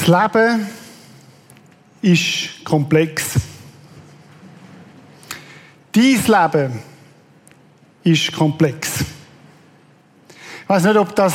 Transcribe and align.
Das 0.00 0.08
Leben 0.08 0.66
ist 2.00 2.64
komplex. 2.64 3.34
Dein 5.92 6.02
Leben 6.04 6.78
ist 8.02 8.32
komplex. 8.32 9.04
Ich 10.62 10.68
weiß 10.68 10.84
nicht, 10.84 10.96
ob 10.96 11.08
du 11.08 11.14
das 11.16 11.34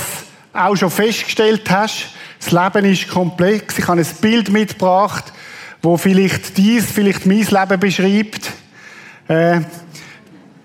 auch 0.51 0.75
schon 0.75 0.89
festgestellt 0.89 1.70
hast. 1.70 2.07
Das 2.39 2.51
Leben 2.51 2.91
ist 2.91 3.07
komplex. 3.07 3.77
Ich 3.77 3.88
habe 3.88 4.01
ein 4.01 4.07
Bild 4.20 4.49
mitgebracht, 4.49 5.32
wo 5.84 5.95
vielleicht 5.95 6.57
dies, 6.57 6.91
vielleicht 6.91 7.27
mein 7.27 7.45
Leben 7.45 7.79
beschreibt. 7.79 8.52
Äh, 9.27 9.61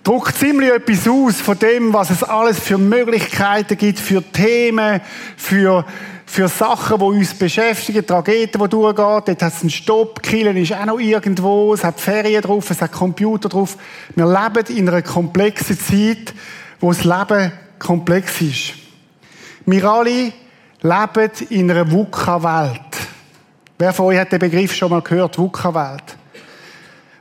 druckt 0.03 0.39
ziemlich 0.39 0.71
etwas 0.71 1.07
aus 1.07 1.43
von 1.43 1.59
dem, 1.59 1.93
was 1.93 2.09
es 2.09 2.23
alles 2.23 2.61
für 2.61 2.79
Möglichkeiten 2.79 3.77
gibt, 3.77 4.01
für 4.01 4.23
Themen, 4.23 5.03
für 5.37 5.85
für 6.31 6.47
Sachen, 6.47 6.99
die 6.99 7.05
uns 7.05 7.35
beschäftigen, 7.35 8.07
Tragedien, 8.07 8.63
die 8.63 8.69
durchgehen. 8.69 8.95
Dort 9.05 9.29
hat 9.29 9.53
es 9.53 9.63
einen 9.63 9.71
Stopp, 9.71 10.23
Killen 10.23 10.57
ist 10.57 10.73
auch 10.73 10.85
noch 10.85 11.01
irgendwo, 11.01 11.75
es 11.75 11.83
hat 11.83 11.99
Ferien 11.99 12.41
drauf, 12.41 12.71
es 12.71 12.81
hat 12.81 12.93
Computer 12.93 13.49
drauf. 13.49 13.77
Wir 14.15 14.27
leben 14.27 14.77
in 14.77 14.89
einer 14.89 15.03
komplexen 15.03 15.77
Zeit, 15.77 16.33
wo 16.79 16.93
das 16.93 17.03
Leben 17.03 17.51
komplex 17.81 18.41
ist. 18.43 18.75
Wir 19.67 19.85
alle 19.85 20.33
leben 20.83 21.31
in 21.49 21.69
einer 21.69 21.91
VUCA-Welt. 21.91 22.81
Wer 23.77 23.93
von 23.93 24.07
euch 24.07 24.19
hat 24.19 24.31
den 24.31 24.39
Begriff 24.39 24.73
schon 24.73 24.91
mal 24.91 25.03
gehört, 25.03 25.37
VUCA-Welt? 25.37 26.17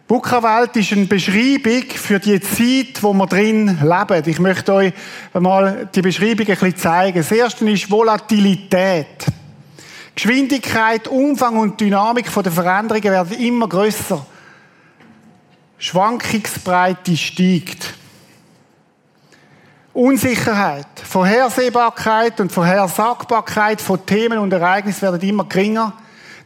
VUCA-Welt 0.09 0.75
ist 0.75 0.91
eine 0.91 1.05
Beschreibung 1.05 1.83
für 1.87 2.17
die 2.17 2.41
Zeit, 2.41 3.03
wo 3.03 3.13
wir 3.13 3.27
drin 3.27 3.77
leben. 3.79 4.23
Ich 4.27 4.39
möchte 4.39 4.73
euch 4.73 4.91
mal 5.33 5.87
die 5.93 6.01
Beschreibung 6.01 6.47
ein 6.47 6.55
bisschen 6.55 6.77
zeigen. 6.77 7.19
Das 7.19 7.31
erste 7.31 7.69
ist 7.69 7.91
Volatilität. 7.91 9.27
Geschwindigkeit, 10.15 11.07
Umfang 11.07 11.57
und 11.57 11.79
Dynamik 11.79 12.25
der 12.33 12.51
Veränderungen 12.51 13.03
werden 13.03 13.37
immer 13.37 13.69
größer. 13.69 14.25
Schwankungsbreite 15.77 17.15
steigt. 17.15 17.93
Unsicherheit, 19.93 20.87
Vorhersehbarkeit 21.07 22.39
und 22.41 22.51
Vorhersagbarkeit 22.51 23.79
von 23.79 24.03
Themen 24.07 24.39
und 24.39 24.51
Ereignissen 24.53 25.03
werden 25.03 25.21
immer 25.21 25.43
geringer. 25.43 25.93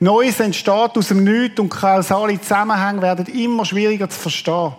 Neues 0.03 0.41
entsteht 0.41 0.97
aus 0.97 1.07
dem 1.07 1.23
Nichts 1.23 1.61
und 1.61 1.69
kausale 1.69 2.39
Zusammenhänge 2.39 3.01
werden 3.01 3.25
immer 3.27 3.63
schwieriger 3.63 4.09
zu 4.09 4.19
verstehen. 4.19 4.73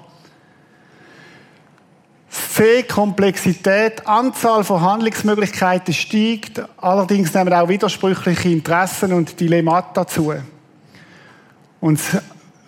C, 2.28 2.82
Komplexität, 2.82 4.06
Anzahl 4.06 4.64
von 4.64 4.82
Handlungsmöglichkeiten 4.82 5.94
steigt, 5.94 6.62
allerdings 6.76 7.32
nehmen 7.32 7.54
auch 7.54 7.68
widersprüchliche 7.68 8.50
Interessen 8.50 9.14
und 9.14 9.40
Dilemmata 9.40 10.06
zu. 10.06 10.34
Und 11.80 12.00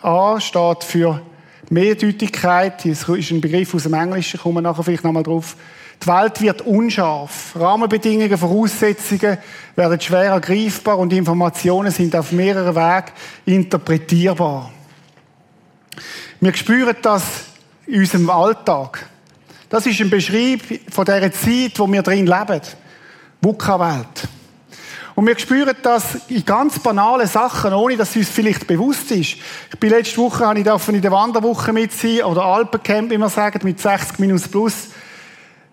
A 0.01 0.41
steht 0.41 0.83
für 0.83 1.21
Mehrdeutigkeit, 1.69 2.85
das 2.87 3.07
ist 3.07 3.31
ein 3.33 3.41
Begriff 3.43 3.75
aus 3.75 3.83
dem 3.83 3.95
Englischen, 3.95 4.41
kommen 4.41 4.57
wir 4.57 4.63
nachher 4.63 4.83
vielleicht 4.83 5.05
nochmal 5.05 5.25
drauf. 5.25 5.57
Die 6.03 6.07
Welt 6.07 6.41
wird 6.41 6.63
unscharf. 6.63 7.55
Rahmenbedingungen, 7.57 8.37
Voraussetzungen 8.37 9.39
werden 9.75 10.01
schwerer 10.01 10.41
greifbar 10.41 10.99
und 10.99 11.13
Informationen 11.13 11.91
sind 11.91 12.15
auf 12.15 12.33
mehreren 12.33 12.77
Wegen 12.77 13.13
interpretierbar. 13.47 14.71
Wir 16.41 16.55
spüren 16.55 16.97
das 17.03 17.23
in 17.87 18.01
unserem 18.01 18.31
Alltag. 18.31 19.07
Das 19.69 19.87
ist 19.87 20.01
ein 20.01 20.11
Beschreib 20.11 20.61
von 20.91 21.05
der 21.05 21.33
Zeit, 21.33 21.79
wo 21.79 21.91
wir 21.91 22.03
drin 22.03 22.27
leben. 22.27 22.61
VUCA-Welt. 23.41 24.29
Und 25.17 25.27
wir 25.27 25.39
spüren 25.39 25.75
das 25.83 26.17
in 26.29 26.45
ganz 26.45 26.79
banalen 26.79 27.27
Sachen, 27.27 27.73
ohne 27.73 27.97
dass 27.97 28.11
es 28.11 28.17
uns 28.17 28.29
vielleicht 28.29 28.67
bewusst 28.67 29.11
ist. 29.11 29.37
Ich 29.73 29.81
bin 29.81 29.89
letzte 29.89 30.19
Woche, 30.19 30.47
habe 30.47 30.61
ich 30.61 30.89
in 30.89 31.01
der 31.01 31.11
Wanderwoche 31.11 31.73
mit 31.73 31.91
sein, 31.93 32.23
oder 32.25 32.45
Alpencamp, 32.45 33.11
wie 33.11 33.17
wir 33.17 33.31
sagen, 33.31 33.61
mit 33.63 33.81
60 33.81 34.19
minus 34.19 34.47
plus. 34.47 34.89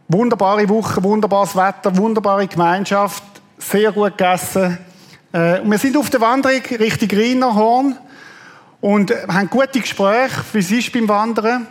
Wunderbare 0.10 0.68
Woche, 0.68 1.02
wunderbares 1.02 1.56
Wetter, 1.56 1.96
wunderbare 1.96 2.46
Gemeinschaft, 2.48 3.24
sehr 3.58 3.92
gut 3.92 4.18
gegessen. 4.18 4.78
Äh, 5.32 5.62
und 5.62 5.72
wir 5.72 5.78
sind 5.78 5.96
auf 5.96 6.10
der 6.10 6.20
Wanderung 6.20 6.62
Richtung 6.78 7.10
Rheinerhorn 7.18 7.98
und 8.82 9.14
haben 9.30 9.50
gute 9.50 9.80
Gespräche, 9.80 10.44
wie 10.52 10.60
es 10.60 10.72
ist 10.72 10.92
beim 10.92 11.08
Wandern. 11.08 11.68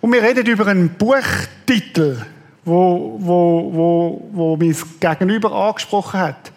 Und 0.00 0.12
wir 0.12 0.22
reden 0.22 0.46
über 0.46 0.66
einen 0.66 0.90
Buchtitel, 0.90 2.18
wo, 2.64 3.16
wo, 3.18 3.70
wo, 3.72 4.28
wo 4.32 4.56
mein 4.56 4.76
Gegenüber 5.00 5.52
angesprochen 5.52 6.20
hat. 6.20 6.52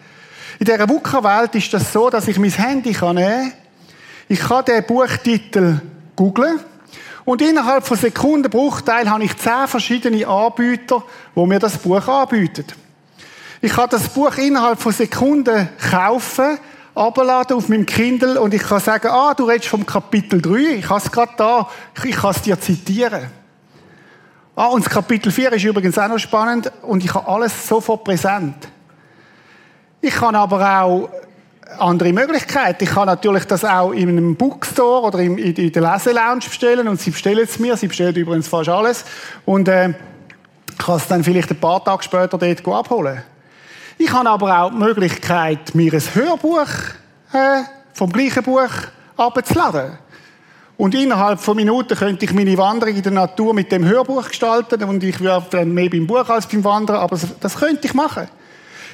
In 0.58 0.66
dieser 0.66 0.88
VUCA-Welt 0.88 1.54
ist 1.54 1.72
das 1.72 1.92
so, 1.92 2.10
dass 2.10 2.28
ich 2.28 2.38
mein 2.38 2.50
Handy 2.50 2.90
nehmen 2.90 3.16
kann. 3.16 3.52
Ich 4.28 4.40
kann 4.40 4.64
den 4.66 4.84
Buchtitel 4.84 5.80
googlen 6.16 6.60
und 7.24 7.40
innerhalb 7.40 7.86
von 7.86 7.96
Sekundenbruchteil 7.96 9.08
habe 9.08 9.24
ich 9.24 9.36
zehn 9.36 9.66
verschiedene 9.66 10.26
Anbieter, 10.26 11.02
wo 11.34 11.46
mir 11.46 11.58
das 11.58 11.78
Buch 11.78 12.06
anbieten. 12.06 12.66
Ich 13.60 13.72
kann 13.72 13.88
das 13.88 14.08
Buch 14.10 14.36
innerhalb 14.36 14.80
von 14.80 14.92
Sekunden 14.92 15.68
kaufen, 15.90 16.58
abladen 16.94 17.56
auf 17.56 17.68
meinem 17.68 17.86
Kindle 17.86 18.40
und 18.40 18.52
ich 18.52 18.62
kann 18.62 18.80
sagen, 18.80 19.08
ah, 19.08 19.32
du 19.32 19.44
redest 19.44 19.68
vom 19.68 19.86
Kapitel 19.86 20.40
3, 20.40 20.76
ich 20.76 20.88
habe 20.88 21.00
es 21.00 21.10
gerade 21.10 21.32
da, 21.36 21.68
ich 22.04 22.14
kann 22.14 22.30
es 22.32 22.42
dir 22.42 22.60
zitieren. 22.60 23.30
Ah, 24.54 24.66
und 24.66 24.84
das 24.84 24.92
Kapitel 24.92 25.32
4 25.32 25.52
ist 25.54 25.64
übrigens 25.64 25.98
auch 25.98 26.08
noch 26.08 26.18
spannend 26.18 26.70
und 26.82 27.02
ich 27.02 27.12
habe 27.12 27.26
alles 27.26 27.66
sofort 27.66 28.04
präsent. 28.04 28.68
Ich 30.00 30.14
kann 30.14 30.34
aber 30.34 30.82
auch 30.82 31.08
andere 31.78 32.12
Möglichkeit. 32.12 32.80
Ich 32.82 32.90
kann 32.90 33.06
natürlich 33.06 33.44
das 33.44 33.64
auch 33.64 33.92
in 33.92 34.08
einem 34.08 34.36
Bookstore 34.36 35.06
oder 35.06 35.18
in, 35.18 35.38
in 35.38 35.72
der 35.72 35.82
Leselounge 35.82 36.40
bestellen 36.48 36.88
und 36.88 37.00
sie 37.00 37.10
bestellen 37.10 37.44
es 37.44 37.58
mir. 37.58 37.76
Sie 37.76 37.88
bestellen 37.88 38.14
übrigens 38.14 38.48
fast 38.48 38.68
alles. 38.68 39.04
Und 39.44 39.68
äh, 39.68 39.94
kann 40.78 40.96
es 40.96 41.06
dann 41.06 41.24
vielleicht 41.24 41.50
ein 41.50 41.60
paar 41.60 41.84
Tage 41.84 42.02
später 42.02 42.38
dort 42.38 42.68
abholen. 42.68 43.22
Ich 43.98 44.12
habe 44.12 44.28
aber 44.28 44.58
auch 44.60 44.70
die 44.70 44.76
Möglichkeit, 44.76 45.74
mir 45.74 45.92
ein 45.92 46.02
Hörbuch 46.14 46.68
äh, 47.32 47.62
vom 47.92 48.12
gleichen 48.12 48.42
Buch 48.42 48.70
abzuladen. 49.16 49.98
Und 50.76 50.94
innerhalb 50.94 51.40
von 51.40 51.56
Minuten 51.56 51.96
könnte 51.96 52.24
ich 52.24 52.32
meine 52.32 52.58
Wanderung 52.58 52.96
in 52.96 53.02
der 53.02 53.12
Natur 53.12 53.54
mit 53.54 53.70
dem 53.70 53.84
Hörbuch 53.84 54.28
gestalten 54.28 54.82
und 54.82 55.04
ich 55.04 55.20
wäre 55.20 55.46
dann 55.50 55.72
mehr 55.72 55.88
beim 55.88 56.06
Buch 56.06 56.28
als 56.28 56.48
beim 56.48 56.64
Wandern, 56.64 56.96
aber 56.96 57.16
das 57.40 57.56
könnte 57.56 57.86
ich 57.86 57.94
machen. 57.94 58.28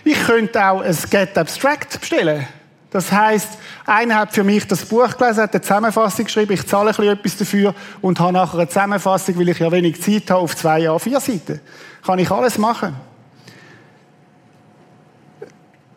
Ich 0.05 0.21
könnte 0.27 0.63
auch 0.63 0.83
ein 0.83 0.97
Get 1.11 1.39
Abstract 1.39 1.99
bestellen. 2.01 2.47
Das 2.91 3.13
heißt, 3.13 3.51
einer 3.87 4.17
hat 4.17 4.33
für 4.33 4.43
mich 4.43 4.67
das 4.67 4.85
Buch 4.85 5.17
gelesen, 5.17 5.43
hat 5.43 5.55
eine 5.55 5.63
Zusammenfassung 5.63 6.25
geschrieben, 6.25 6.53
ich 6.53 6.67
zahle 6.67 6.97
ein 6.97 7.09
etwas 7.09 7.37
dafür 7.37 7.75
und 8.01 8.19
habe 8.19 8.33
nachher 8.33 8.59
eine 8.59 8.69
Zusammenfassung, 8.69 9.39
weil 9.39 9.49
ich 9.49 9.61
ja 9.61 9.71
wenig 9.71 10.03
Zeit 10.03 10.29
habe, 10.31 10.41
auf 10.41 10.57
zwei 10.57 10.81
Jahre, 10.81 10.99
vier 10.99 11.21
Seiten. 11.21 11.61
Kann 12.05 12.19
ich 12.19 12.31
alles 12.31 12.59
machen. 12.59 12.97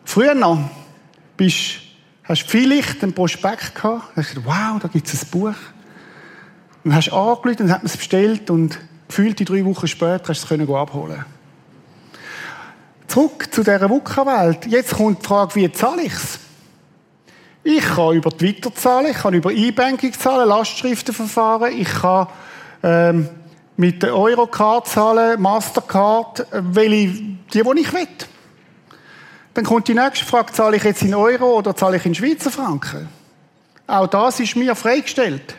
Früher 0.04 0.34
noch 0.34 0.58
bist, 1.36 1.80
hast 2.22 2.44
du 2.44 2.48
vielleicht 2.48 3.02
einen 3.02 3.12
Prospekt 3.12 3.74
gehabt, 3.74 4.16
hast 4.16 4.28
gesagt, 4.28 4.46
wow, 4.46 4.78
da 4.80 4.86
gibt 4.86 5.12
es 5.12 5.24
ein 5.24 5.30
Buch. 5.30 5.54
Und 6.84 6.94
hast 6.94 7.12
angerufen 7.12 7.62
und 7.62 7.72
hat 7.72 7.82
es 7.82 7.96
bestellt 7.96 8.50
und 8.50 8.78
gefühlt 9.08 9.38
die 9.40 9.44
drei 9.44 9.64
Wochen 9.64 9.88
später 9.88 10.28
hast 10.28 10.48
du 10.48 10.54
es 10.54 10.70
abholen 10.70 11.24
Zurück 13.08 13.52
zu 13.52 13.62
dieser 13.62 13.88
VUCA-Welt. 13.88 14.66
Jetzt 14.66 14.94
kommt 14.94 15.22
die 15.22 15.26
Frage, 15.26 15.54
wie 15.56 15.72
zahle 15.72 16.02
ich 16.02 16.12
es? 16.12 16.38
Ich 17.66 17.82
kann 17.82 18.14
über 18.14 18.30
Twitter 18.30 18.74
zahlen, 18.74 19.06
ich 19.10 19.16
kann 19.16 19.32
über 19.32 19.50
E-Banking 19.50 20.12
zahlen, 20.12 20.46
Lastschriftenverfahren, 20.46 21.72
ich 21.72 21.88
kann 21.88 22.26
ähm, 22.82 23.28
mit 23.78 24.02
der 24.02 24.14
Eurocard 24.14 24.86
zahlen, 24.86 25.40
Mastercard, 25.40 26.46
welche, 26.52 27.06
die, 27.06 27.38
die 27.52 27.80
ich 27.80 27.92
will. 27.92 28.06
Dann 29.54 29.64
kommt 29.64 29.88
die 29.88 29.94
nächste 29.94 30.26
Frage, 30.26 30.52
zahle 30.52 30.76
ich 30.76 30.84
jetzt 30.84 31.02
in 31.02 31.14
Euro 31.14 31.58
oder 31.58 31.74
zahle 31.74 31.96
ich 31.96 32.04
in 32.04 32.14
Schweizer 32.14 32.50
Franken? 32.50 33.08
Auch 33.86 34.08
das 34.08 34.40
ist 34.40 34.56
mir 34.56 34.74
freigestellt. 34.74 35.54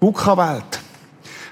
VUCA-Welt. 0.00 0.80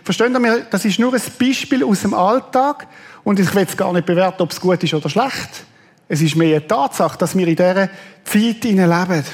Verstehen 0.05 0.35
Sie, 0.35 0.63
das 0.71 0.85
ist 0.85 0.99
nur 1.01 1.15
ein 1.15 1.23
Beispiel 1.41 1.83
aus 1.85 2.03
dem 2.03 2.15
Alltag 2.15 2.87
und 3.25 3.41
ich 3.41 3.53
will 3.55 3.67
es 3.69 3.77
gar 3.77 3.93
nicht 3.93 4.07
bewerten, 4.07 4.43
ob 4.43 4.53
es 4.53 4.61
gut 4.61 4.83
ist 4.85 4.95
oder 4.95 5.09
schlecht. 5.09 5.65
Es 6.13 6.21
ist 6.21 6.37
mehr 6.37 6.57
eine 6.59 6.67
Tatsache, 6.67 7.17
dass 7.17 7.35
wir 7.35 7.49
in 7.49 7.57
dieser 7.57 7.89
Zeit 8.23 8.65
leben. 8.65 9.25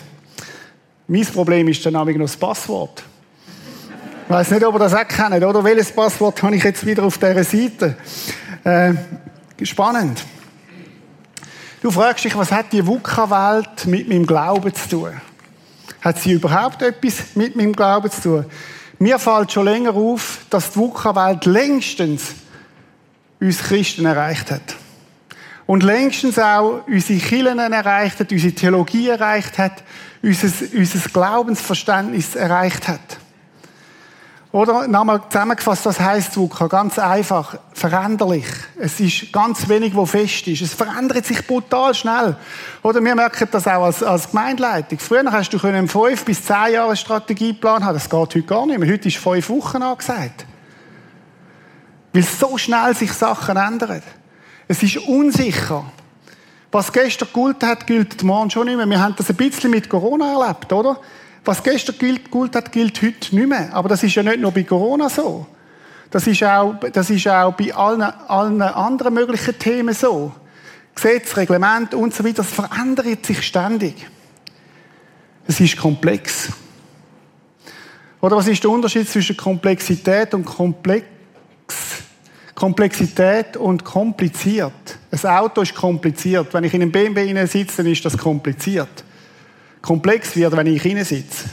Mein 1.09 1.27
Problem 1.27 1.67
ist 1.67 1.85
dann 1.85 1.95
nämlich 1.95 2.17
noch 2.17 2.27
das 2.27 2.37
Passwort. 2.37 3.03
Ich 4.25 4.31
weiß 4.31 4.53
nicht, 4.53 4.65
ob 4.65 4.77
ihr 4.77 4.79
das 4.79 4.95
auch 4.95 5.09
kennt, 5.09 5.43
oder? 5.43 5.65
Welches 5.65 5.91
Passwort 5.91 6.41
habe 6.41 6.55
ich 6.55 6.63
jetzt 6.63 6.87
wieder 6.87 7.03
auf 7.03 7.19
dieser 7.19 7.43
Seite? 7.43 7.97
Äh, 8.63 8.95
spannend. 9.65 10.25
Du 11.83 11.91
fragst 11.91 12.25
dich, 12.25 12.39
was 12.39 12.53
hat 12.53 12.73
die 12.73 12.87
VUCA-Welt 12.87 13.87
mit 13.87 14.09
meinem 14.09 14.25
Glauben 14.25 14.73
zu 14.73 14.89
tun? 14.89 15.21
Hat 16.01 16.21
sie 16.21 16.35
überhaupt 16.35 16.81
etwas 16.83 17.35
mit 17.35 17.57
meinem 17.57 17.73
Glauben 17.73 18.09
zu 18.09 18.23
tun? 18.23 18.45
Mir 19.01 19.19
fällt 19.19 19.51
schon 19.51 19.65
länger 19.65 19.97
auf, 19.97 20.47
dass 20.49 20.71
die 20.71 20.79
VUCA-Welt 20.79 21.45
längstens 21.45 22.35
uns 23.41 23.59
Christen 23.65 24.05
erreicht 24.05 24.53
hat. 24.53 24.77
Und 25.69 25.83
längstens 25.83 26.39
auch 26.39 26.81
unsere 26.87 27.19
Kirchen 27.19 27.59
erreicht 27.59 28.19
hat, 28.21 28.33
unsere 28.33 28.55
Theologie 28.55 29.09
erreicht 29.09 29.59
hat, 29.59 29.85
unser, 30.23 30.49
unser 30.75 31.09
Glaubensverständnis 31.11 32.35
erreicht 32.37 32.89
hat. 32.89 33.19
Oder 34.51 34.89
nochmal 34.89 35.21
zusammengefasst, 35.29 35.85
was 35.85 36.01
heißt 36.01 36.35
VUCA? 36.39 36.69
Ganz 36.69 36.99
einfach, 36.99 37.59
veränderlich. 37.75 38.47
Es 38.79 38.99
ist 38.99 39.31
ganz 39.31 39.69
wenig, 39.69 39.95
wo 39.95 40.07
fest 40.07 40.49
ist. 40.49 40.63
Es 40.63 40.73
verändert 40.73 41.27
sich 41.27 41.47
brutal 41.47 41.93
schnell. 41.93 42.37
Oder 42.83 43.05
wir 43.05 43.15
merken 43.15 43.47
das 43.51 43.67
auch 43.67 43.85
als, 43.85 44.03
als 44.03 44.31
Gemeindeleitung. 44.31 44.99
Früher 44.99 45.31
hast 45.31 45.51
du 45.51 45.59
einen 45.67 45.87
fünf 45.87 46.25
bis 46.25 46.47
zehn 46.47 46.73
Jahre 46.73 46.97
Strategieplan 46.97 47.85
haben. 47.85 47.93
Das 47.93 48.09
geht 48.09 48.19
heute 48.19 48.43
gar 48.43 48.65
nicht 48.65 48.79
mehr. 48.79 48.91
Heute 48.91 49.09
ist 49.09 49.19
fünf 49.19 49.51
Wochen 49.51 49.83
angesagt. 49.83 50.47
Weil 52.15 52.23
so 52.23 52.57
schnell 52.57 52.95
sich 52.95 53.13
Sachen 53.13 53.59
ändern. 53.59 54.01
Es 54.69 54.83
ist 54.83 54.99
unsicher. 54.99 55.91
Was 56.71 56.93
gestern 56.93 57.29
gilt 57.33 57.63
hat, 57.63 57.87
gilt 57.87 58.23
morgen 58.23 58.51
schon 58.51 58.67
nicht 58.67 58.77
mehr. 58.77 58.87
Wir 58.87 59.01
haben 59.01 59.15
das 59.17 59.31
ein 59.31 59.37
bisschen 59.37 59.71
mit 59.71 59.89
Corona 59.89 60.33
erlebt, 60.33 60.71
oder? 60.71 61.01
Was 61.45 61.63
gestern 61.63 61.97
gilt, 61.99 62.31
gilt 62.31 62.55
hat, 62.55 62.71
gilt 62.71 63.01
heute 63.01 63.35
nicht 63.35 63.49
mehr. 63.49 63.71
Aber 63.73 63.89
das 63.89 64.03
ist 64.03 64.15
ja 64.15 64.23
nicht 64.23 64.41
nur 64.41 64.53
bei 64.53 64.65
Corona 64.65 65.09
so. 65.09 65.47
Das 66.11 66.27
ist 66.27 66.45
auch, 66.45 66.75
das 66.93 67.09
ist 67.09 67.27
auch 67.27 67.55
bei 67.55 67.75
allen, 67.75 68.03
allen 68.03 68.61
anderen 68.61 69.15
möglichen 69.15 69.59
Themen 69.59 69.95
so. 69.95 70.33
Gesetz, 70.95 71.37
Reglement 71.37 71.95
und 71.95 72.15
so 72.15 72.25
weiter, 72.25 72.43
das 72.43 72.51
verändert 72.51 73.25
sich 73.25 73.43
ständig. 73.43 74.07
Es 75.47 75.61
ist 75.61 75.79
komplex. 75.79 76.51
Oder 78.21 78.37
was 78.37 78.49
ist 78.49 78.63
der 78.63 78.71
Unterschied 78.71 79.09
zwischen 79.09 79.37
Komplexität 79.37 80.35
und 80.35 80.45
Komplex? 80.45 81.07
Komplexität 82.59 83.57
und 83.57 83.85
kompliziert. 83.85 84.73
Ein 85.11 85.31
Auto 85.31 85.63
ist 85.63 85.75
kompliziert. 85.75 86.53
Wenn 86.53 86.65
ich 86.65 86.75
in 86.75 86.83
einem 86.83 86.93
BMW 86.93 87.47
sitze, 87.47 87.79
dann 87.83 87.93
ist 87.93 88.05
das 88.05 88.19
kompliziert 88.19 89.05
komplex 89.83 90.37
wird, 90.37 90.57
wenn 90.57 90.67
ich 90.67 90.83
hinein 90.83 91.05
sitze. 91.05 91.49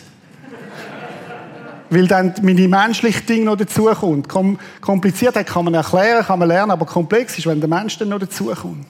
Weil 1.90 2.08
dann 2.08 2.34
meine 2.42 2.68
menschliche 2.68 3.22
Dinge 3.22 3.46
noch 3.46 3.56
dazukommt. 3.56 4.28
Kom 4.28 4.60
Kompliziertheit 4.82 5.48
kann 5.48 5.66
man 5.66 5.74
erklären, 5.76 6.26
kann 6.26 6.40
man 6.40 6.48
lernen, 6.48 6.72
aber 6.72 6.86
komplex 6.86 7.38
ist, 7.38 7.48
wenn 7.48 7.60
der 7.60 7.70
Mensch 7.70 7.98
dann 7.98 8.10
noch 8.10 8.20
dazukommt. 8.20 8.86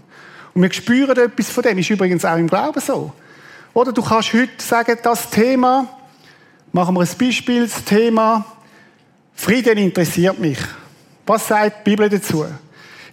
Und 0.53 0.61
wir 0.61 0.71
spüren 0.71 1.15
etwas 1.17 1.49
von 1.49 1.63
dem. 1.63 1.77
Ist 1.77 1.89
übrigens 1.89 2.23
auch 2.23 2.37
im 2.37 2.47
Glauben 2.47 2.79
so. 2.79 3.13
Oder 3.73 3.91
du 3.91 4.01
kannst 4.01 4.33
heute 4.33 4.49
sagen, 4.57 4.97
das 5.03 5.29
Thema, 5.29 5.87
machen 6.71 6.95
wir 6.95 7.01
ein 7.01 7.17
Beispiel, 7.19 7.67
das 7.67 7.83
Thema 7.83 8.45
Frieden 9.33 9.77
interessiert 9.77 10.39
mich. 10.39 10.57
Was 11.25 11.47
sagt 11.47 11.79
die 11.85 11.91
Bibel 11.91 12.07
dazu? 12.07 12.45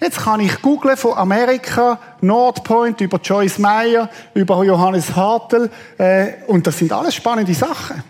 Jetzt 0.00 0.18
kann 0.18 0.40
ich 0.40 0.60
googlen 0.60 0.96
von 0.96 1.16
Amerika, 1.16 1.98
Nordpoint, 2.20 3.00
über 3.00 3.18
Joyce 3.22 3.58
Meyer, 3.58 4.10
über 4.34 4.64
Johannes 4.64 5.14
Hartl, 5.14 5.70
äh, 5.96 6.32
und 6.48 6.66
das 6.66 6.78
sind 6.78 6.92
alles 6.92 7.14
spannende 7.14 7.54
Sachen. 7.54 8.02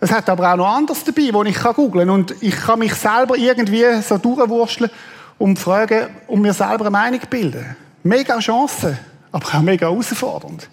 Es 0.00 0.12
hat 0.12 0.28
aber 0.28 0.52
auch 0.52 0.56
noch 0.56 0.68
anderes 0.68 1.02
dabei, 1.02 1.30
wo 1.32 1.42
ich 1.42 1.56
kann 1.56 1.74
googlen 1.74 2.10
und 2.10 2.34
ich 2.40 2.56
kann 2.56 2.78
mich 2.78 2.94
selber 2.94 3.36
irgendwie 3.36 3.84
so 4.02 4.18
durchwurschteln 4.18 4.90
und 5.38 5.58
fragen, 5.58 6.08
um 6.26 6.40
mir 6.40 6.52
selber 6.52 6.82
eine 6.82 6.90
Meinung 6.90 7.20
bilden. 7.28 7.76
Mega 8.02 8.38
Chance, 8.38 8.96
aber 9.32 9.46
auch 9.48 9.62
mega 9.62 9.88
herausfordernd. 9.88 10.68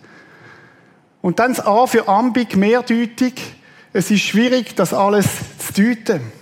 Und 1.22 1.40
dann 1.40 1.54
das 1.54 1.66
A 1.66 1.88
für 1.88 2.08
ambig, 2.08 2.56
mehrdeutig. 2.56 3.56
Es 3.94 4.12
ist 4.12 4.22
schwierig, 4.22 4.76
das 4.76 4.94
alles 4.94 5.28
zu 5.58 5.82
deuten. 5.82 6.41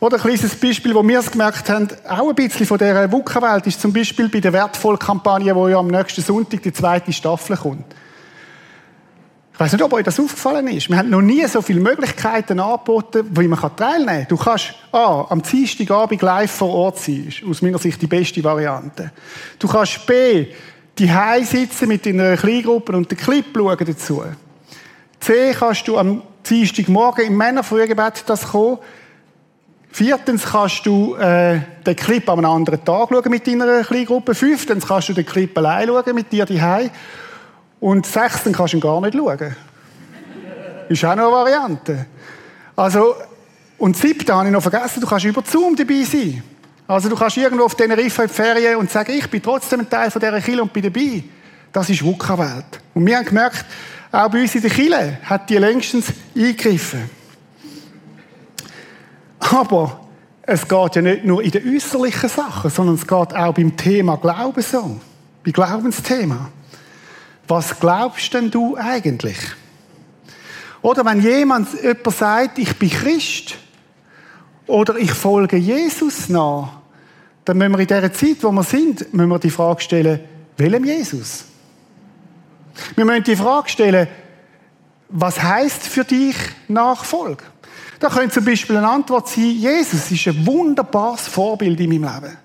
Oder 0.00 0.16
ein 0.16 0.22
kleines 0.22 0.54
Beispiel, 0.56 0.94
wo 0.94 1.06
wir 1.06 1.20
es 1.20 1.30
gemerkt 1.30 1.68
haben, 1.70 1.88
auch 2.08 2.28
ein 2.28 2.34
bisschen 2.34 2.66
von 2.66 2.78
dieser 2.78 3.10
VUCA-Welt, 3.10 3.66
ist 3.66 3.80
zum 3.80 3.92
Beispiel 3.92 4.28
bei 4.28 4.40
der 4.40 4.52
Wertvoll-Kampagne, 4.52 5.54
wo 5.54 5.68
ja 5.68 5.78
am 5.78 5.86
nächsten 5.86 6.22
Sonntag 6.22 6.62
die 6.62 6.72
zweite 6.72 7.12
Staffel 7.12 7.56
kommt. 7.56 7.94
Ich 9.54 9.60
weiß 9.60 9.72
nicht, 9.72 9.82
ob 9.82 9.92
euch 9.92 10.02
das 10.02 10.18
aufgefallen 10.18 10.66
ist. 10.66 10.90
Wir 10.90 10.96
haben 10.96 11.10
noch 11.10 11.22
nie 11.22 11.46
so 11.46 11.62
viele 11.62 11.78
Möglichkeiten 11.78 12.58
angeboten, 12.58 13.24
wie 13.30 13.46
man 13.46 13.76
teilnehmen 13.76 14.06
kann. 14.06 14.26
Du 14.28 14.36
kannst 14.36 14.74
A, 14.90 15.26
am 15.28 15.42
Dienstagabend 15.42 16.20
live 16.22 16.50
vor 16.50 16.70
Ort 16.70 16.98
sein. 16.98 17.28
Ist 17.28 17.44
aus 17.48 17.62
meiner 17.62 17.78
Sicht 17.78 18.02
die 18.02 18.08
beste 18.08 18.42
Variante. 18.42 19.12
Du 19.60 19.68
kannst 19.68 20.04
B, 20.06 20.48
die 20.98 21.10
sitzen 21.44 21.86
mit 21.86 22.04
deiner 22.04 22.36
Kleingruppe 22.36 22.96
und 22.96 23.08
den 23.08 23.16
Clip 23.16 23.46
schauen 23.54 23.86
dazu. 23.86 24.24
C, 25.20 25.54
kannst 25.56 25.86
du 25.86 25.98
am 25.98 26.22
Dienstagmorgen 26.44 27.24
im 27.24 27.36
Männerfrühgebet 27.36 28.24
das 28.26 28.48
kommen. 28.48 28.78
Viertens 29.94 30.44
kannst 30.44 30.84
du 30.86 31.14
äh, 31.14 31.60
den 31.86 31.94
Clip 31.94 32.28
einem 32.28 32.44
anderen 32.46 32.84
Tag 32.84 33.10
schauen 33.10 33.30
mit 33.30 33.46
deiner 33.46 33.84
Kleingruppe. 33.84 34.34
Fünftens 34.34 34.88
kannst 34.88 35.08
du 35.08 35.12
den 35.12 35.24
Clip 35.24 35.56
allein 35.56 35.86
schauen 35.86 36.14
mit 36.16 36.32
dir 36.32 36.44
daheim. 36.44 36.90
Und 37.78 38.04
sechstens 38.04 38.56
kannst 38.56 38.72
du 38.72 38.78
ihn 38.78 38.80
gar 38.80 39.00
nicht 39.00 39.14
schauen. 39.16 39.54
Ist 40.88 41.04
auch 41.04 41.14
noch 41.14 41.26
eine 41.26 41.32
Variante. 41.32 42.06
Also, 42.74 43.14
und 43.78 43.96
siebten 43.96 44.34
habe 44.34 44.46
ich 44.46 44.52
noch 44.52 44.62
vergessen, 44.62 45.00
du 45.00 45.06
kannst 45.06 45.26
über 45.26 45.44
Zoom 45.46 45.76
dabei 45.76 46.02
sein. 46.02 46.42
Also 46.88 47.08
du 47.08 47.14
kannst 47.14 47.36
irgendwo 47.36 47.66
auf 47.66 47.76
Teneriffa 47.76 48.24
in 48.24 48.28
die 48.28 48.34
Ferien 48.34 48.76
und 48.78 48.90
sagen, 48.90 49.12
ich 49.12 49.30
bin 49.30 49.44
trotzdem 49.44 49.78
ein 49.78 49.88
Teil 49.88 50.10
dieser 50.10 50.40
Kille 50.40 50.62
und 50.62 50.72
bin 50.72 50.82
dabei. 50.82 51.22
Das 51.72 51.88
ist 51.88 52.02
VUCA-Welt. 52.02 52.80
Und 52.94 53.06
wir 53.06 53.16
haben 53.16 53.26
gemerkt, 53.26 53.64
auch 54.10 54.28
bei 54.28 54.42
uns 54.42 54.56
in 54.56 54.62
der 54.62 54.70
Kille 54.72 55.18
hat 55.22 55.48
die 55.48 55.56
längstens 55.56 56.06
eingegriffen. 56.36 57.08
Aber 59.54 60.00
es 60.42 60.66
geht 60.66 60.96
ja 60.96 61.02
nicht 61.02 61.24
nur 61.24 61.40
in 61.40 61.52
den 61.52 61.76
äußerlichen 61.76 62.28
Sachen, 62.28 62.70
sondern 62.70 62.96
es 62.96 63.06
geht 63.06 63.34
auch 63.34 63.54
beim 63.54 63.76
Thema 63.76 64.16
Glauben 64.16 64.62
so. 64.62 65.00
Bei 65.44 65.52
Glaubensthema. 65.52 66.50
Was 67.46 67.78
glaubst 67.78 68.34
denn 68.34 68.50
du 68.50 68.76
eigentlich? 68.76 69.38
Oder 70.82 71.04
wenn 71.04 71.20
jemand, 71.20 71.68
jemand 71.80 72.16
sagt, 72.16 72.58
ich 72.58 72.76
bin 72.76 72.90
Christ 72.90 73.56
oder 74.66 74.96
ich 74.96 75.12
folge 75.12 75.56
Jesus 75.56 76.28
nach, 76.28 76.70
dann 77.44 77.58
müssen 77.58 77.72
wir 77.72 77.80
in 77.80 77.86
dieser 77.86 78.12
Zeit, 78.12 78.42
wo 78.42 78.50
wir 78.50 78.64
sind, 78.64 79.14
müssen 79.14 79.30
wir 79.30 79.38
die 79.38 79.50
Frage 79.50 79.82
stellen, 79.82 80.20
welchem 80.56 80.84
Jesus? 80.84 81.44
Wir 82.96 83.04
müssen 83.04 83.22
die 83.22 83.36
Frage 83.36 83.68
stellen, 83.68 84.08
was 85.10 85.40
heißt 85.40 85.84
für 85.84 86.04
dich 86.04 86.36
Nachfolge? 86.66 87.44
Da 88.00 88.08
könnte 88.08 88.34
zum 88.34 88.44
Beispiel 88.44 88.76
eine 88.76 88.88
Antwort 88.88 89.28
sein, 89.28 89.50
Jesus 89.50 90.10
ist 90.10 90.26
ein 90.26 90.46
wunderbares 90.46 91.28
Vorbild 91.28 91.78
in 91.80 91.90
meinem 91.90 92.14
Leben. 92.14 92.36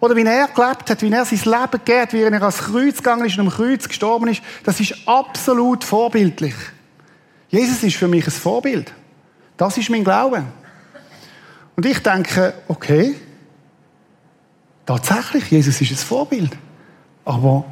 Oder 0.00 0.16
wie 0.16 0.24
er 0.24 0.48
gelebt 0.48 0.90
hat, 0.90 1.02
wie 1.02 1.12
er 1.12 1.24
sein 1.24 1.38
Leben 1.44 1.70
gegeben 1.84 2.08
wie 2.12 2.22
er 2.22 2.32
ans 2.32 2.58
Kreuz 2.58 2.96
gegangen 2.96 3.24
ist 3.24 3.38
und 3.38 3.46
am 3.46 3.52
Kreuz 3.52 3.86
gestorben 3.86 4.28
ist, 4.28 4.42
das 4.64 4.80
ist 4.80 4.96
absolut 5.06 5.84
vorbildlich. 5.84 6.54
Jesus 7.48 7.82
ist 7.82 7.96
für 7.96 8.08
mich 8.08 8.26
ein 8.26 8.32
Vorbild. 8.32 8.92
Das 9.56 9.78
ist 9.78 9.90
mein 9.90 10.02
Glaube. 10.02 10.42
Und 11.76 11.86
ich 11.86 11.98
denke, 12.00 12.54
okay, 12.66 13.14
tatsächlich, 14.86 15.50
Jesus 15.50 15.80
ist 15.80 15.92
ein 15.92 15.96
Vorbild. 15.96 16.56
Aber 17.24 17.64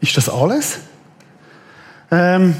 ist 0.00 0.16
das 0.16 0.28
alles? 0.28 0.78
Ähm, 2.10 2.56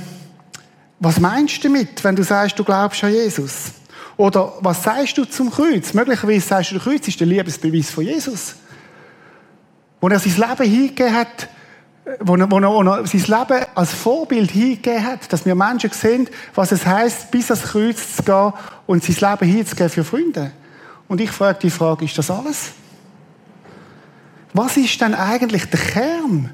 was 1.00 1.20
meinst 1.20 1.58
du 1.58 1.68
damit, 1.68 2.02
wenn 2.02 2.16
du 2.16 2.24
sagst, 2.24 2.58
du 2.58 2.64
glaubst 2.64 3.02
an 3.04 3.12
Jesus? 3.12 3.72
Oder 4.16 4.52
was 4.60 4.82
sagst 4.82 5.16
du 5.16 5.24
zum 5.24 5.50
Kreuz? 5.50 5.94
Möglicherweise 5.94 6.40
sagst 6.40 6.70
du, 6.70 6.74
der 6.74 6.82
Kreuz 6.82 7.06
ist 7.06 7.20
der 7.20 7.26
Liebesbeweis 7.26 7.90
von 7.90 8.04
Jesus. 8.04 8.56
Wo 10.00 10.08
er 10.08 10.18
sein 10.18 10.34
Leben 10.36 10.70
hingegeben 10.70 11.14
hat, 11.14 11.48
wo 12.20 12.34
er, 12.34 12.50
wo 12.50 12.58
er, 12.58 12.68
wo 12.68 12.82
er 12.82 13.06
sein 13.06 13.20
Leben 13.20 13.66
als 13.74 13.94
Vorbild 13.94 14.50
hingegeben 14.50 15.04
hat, 15.04 15.32
dass 15.32 15.46
wir 15.46 15.54
Menschen 15.54 15.90
sehen, 15.90 16.28
was 16.54 16.72
es 16.72 16.84
heißt, 16.84 17.30
bis 17.30 17.50
ans 17.50 17.70
Kreuz 17.70 18.16
zu 18.16 18.22
gehen 18.24 18.52
und 18.86 19.04
sein 19.04 19.30
Leben 19.30 19.52
hinzugeben 19.52 19.90
für 19.90 20.04
Freunde. 20.04 20.50
Und 21.06 21.20
ich 21.20 21.30
frage 21.30 21.60
die 21.62 21.70
Frage, 21.70 22.04
ist 22.04 22.18
das 22.18 22.30
alles? 22.30 22.72
Was 24.52 24.76
ist 24.76 25.00
denn 25.00 25.14
eigentlich 25.14 25.66
der 25.66 25.80
Kern 25.80 26.50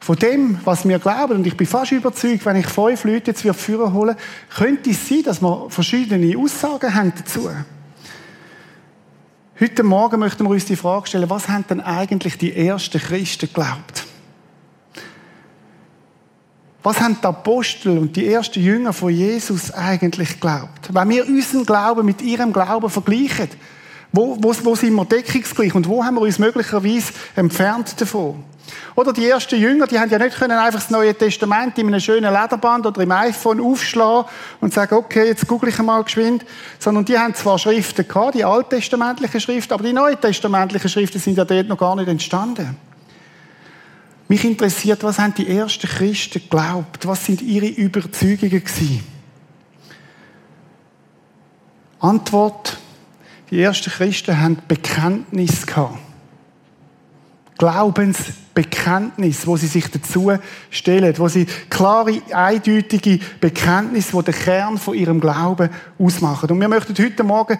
von 0.00 0.16
dem, 0.16 0.58
was 0.64 0.88
wir 0.88 0.98
glauben, 0.98 1.36
und 1.36 1.46
ich 1.46 1.56
bin 1.56 1.66
fast 1.66 1.92
überzeugt, 1.92 2.46
wenn 2.46 2.56
ich 2.56 2.66
fünf 2.66 3.04
Leute 3.04 3.32
jetzt 3.32 3.42
führen 3.60 3.92
holen, 3.92 4.16
könnte 4.56 4.90
es 4.90 5.08
sein, 5.08 5.22
dass 5.24 5.42
wir 5.42 5.66
verschiedene 5.68 6.36
Aussagen 6.38 6.94
haben 6.94 7.12
dazu. 7.16 7.50
Heute 9.60 9.82
Morgen 9.82 10.20
möchten 10.20 10.44
wir 10.44 10.50
uns 10.50 10.64
die 10.64 10.76
Frage 10.76 11.06
stellen, 11.06 11.28
was 11.28 11.50
haben 11.50 11.66
denn 11.68 11.82
eigentlich 11.82 12.38
die 12.38 12.56
ersten 12.56 12.98
Christen 12.98 13.46
geglaubt? 13.46 14.06
Was 16.82 16.98
haben 16.98 17.18
die 17.20 17.26
Apostel 17.26 17.98
und 17.98 18.16
die 18.16 18.26
ersten 18.26 18.62
Jünger 18.62 18.94
von 18.94 19.10
Jesus 19.10 19.70
eigentlich 19.70 20.30
geglaubt? 20.30 20.88
Wenn 20.94 21.10
wir 21.10 21.28
unseren 21.28 21.66
Glauben 21.66 22.06
mit 22.06 22.22
ihrem 22.22 22.54
Glauben 22.54 22.88
vergleichen, 22.88 23.50
wo, 24.12 24.36
wo, 24.40 24.54
wo 24.64 24.74
sind 24.74 24.94
wir 24.94 25.04
deckungsgleich 25.04 25.74
und 25.74 25.88
wo 25.88 26.04
haben 26.04 26.16
wir 26.16 26.22
uns 26.22 26.38
möglicherweise 26.38 27.12
entfernt 27.36 28.00
davon? 28.00 28.44
Oder 28.94 29.12
die 29.12 29.26
ersten 29.26 29.58
Jünger, 29.58 29.86
die 29.86 29.98
haben 29.98 30.10
ja 30.10 30.18
nicht 30.18 30.36
können 30.36 30.58
einfach 30.58 30.80
das 30.80 30.90
Neue 30.90 31.14
Testament 31.14 31.78
in 31.78 31.86
einem 31.86 32.00
schönen 32.00 32.32
Lederband 32.32 32.86
oder 32.86 33.00
im 33.02 33.10
iPhone 33.10 33.60
aufschlagen 33.60 34.30
und 34.60 34.72
sagen, 34.72 34.94
okay, 34.96 35.26
jetzt 35.26 35.46
google 35.46 35.70
ich 35.70 35.78
mal 35.78 36.02
geschwind, 36.04 36.44
sondern 36.78 37.04
die 37.04 37.18
haben 37.18 37.34
zwar 37.34 37.58
Schriften 37.58 38.06
gehabt, 38.06 38.34
die 38.34 38.44
alttestamentlichen 38.44 39.40
Schriften, 39.40 39.74
aber 39.74 39.84
die 39.84 39.92
neutestamentlichen 39.92 40.88
Schriften 40.88 41.18
sind 41.18 41.38
ja 41.38 41.44
dort 41.44 41.68
noch 41.68 41.78
gar 41.78 41.96
nicht 41.96 42.08
entstanden. 42.08 42.76
Mich 44.28 44.44
interessiert, 44.44 45.02
was 45.02 45.18
haben 45.18 45.34
die 45.34 45.48
ersten 45.48 45.88
Christen 45.88 46.40
geglaubt? 46.40 47.06
Was 47.06 47.24
sind 47.24 47.42
ihre 47.42 47.66
Überzeugungen 47.66 48.64
gewesen? 48.64 49.04
Antwort, 51.98 52.78
die 53.50 53.60
ersten 53.60 53.90
Christen 53.90 54.40
haben 54.40 54.58
Bekenntnis 54.68 55.66
gehabt. 55.66 55.98
Glaubensbekenntnis, 57.58 59.46
wo 59.46 59.56
sie 59.56 59.66
sich 59.66 59.90
dazu 59.90 60.32
stellen, 60.70 61.18
wo 61.18 61.28
sie 61.28 61.46
klare, 61.68 62.22
eindeutige 62.32 63.20
Bekenntnis, 63.38 64.14
wo 64.14 64.22
der 64.22 64.32
Kern 64.32 64.78
von 64.78 64.94
ihrem 64.94 65.20
Glauben 65.20 65.68
ausmachen. 65.98 66.50
Und 66.50 66.60
wir 66.60 66.68
möchten 66.68 66.96
heute 66.96 67.22
Morgen 67.22 67.58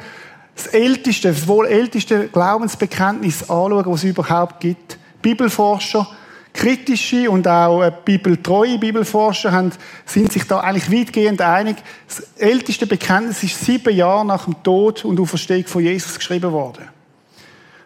das 0.57 0.69
älteste, 0.69 1.29
das 1.29 1.47
wohl 1.47 1.67
älteste 1.67 2.29
Glaubensbekenntnis 2.29 3.43
anschauen, 3.43 3.85
was 3.85 4.05
es 4.05 4.11
überhaupt 4.11 4.61
gibt. 4.61 4.99
Bibelforscher, 5.21 6.09
kritische 6.53 7.31
und 7.31 7.47
auch 7.47 7.83
äh, 7.83 7.93
bibeltreue 8.05 8.79
Bibelforscher 8.79 9.53
haben, 9.53 9.73
sind 10.05 10.33
sich 10.33 10.45
da 10.45 10.61
eigentlich 10.61 10.91
weitgehend 10.91 11.41
einig. 11.41 11.77
Das 12.09 12.23
älteste 12.37 12.87
Bekenntnis 12.87 13.43
ist 13.43 13.65
sieben 13.65 13.95
Jahre 13.95 14.25
nach 14.27 14.45
dem 14.45 14.63
Tod 14.63 15.05
und 15.05 15.21
Auferstehung 15.21 15.67
von 15.67 15.83
Jesus 15.83 16.19
geschrieben 16.19 16.53
worden. 16.53 16.89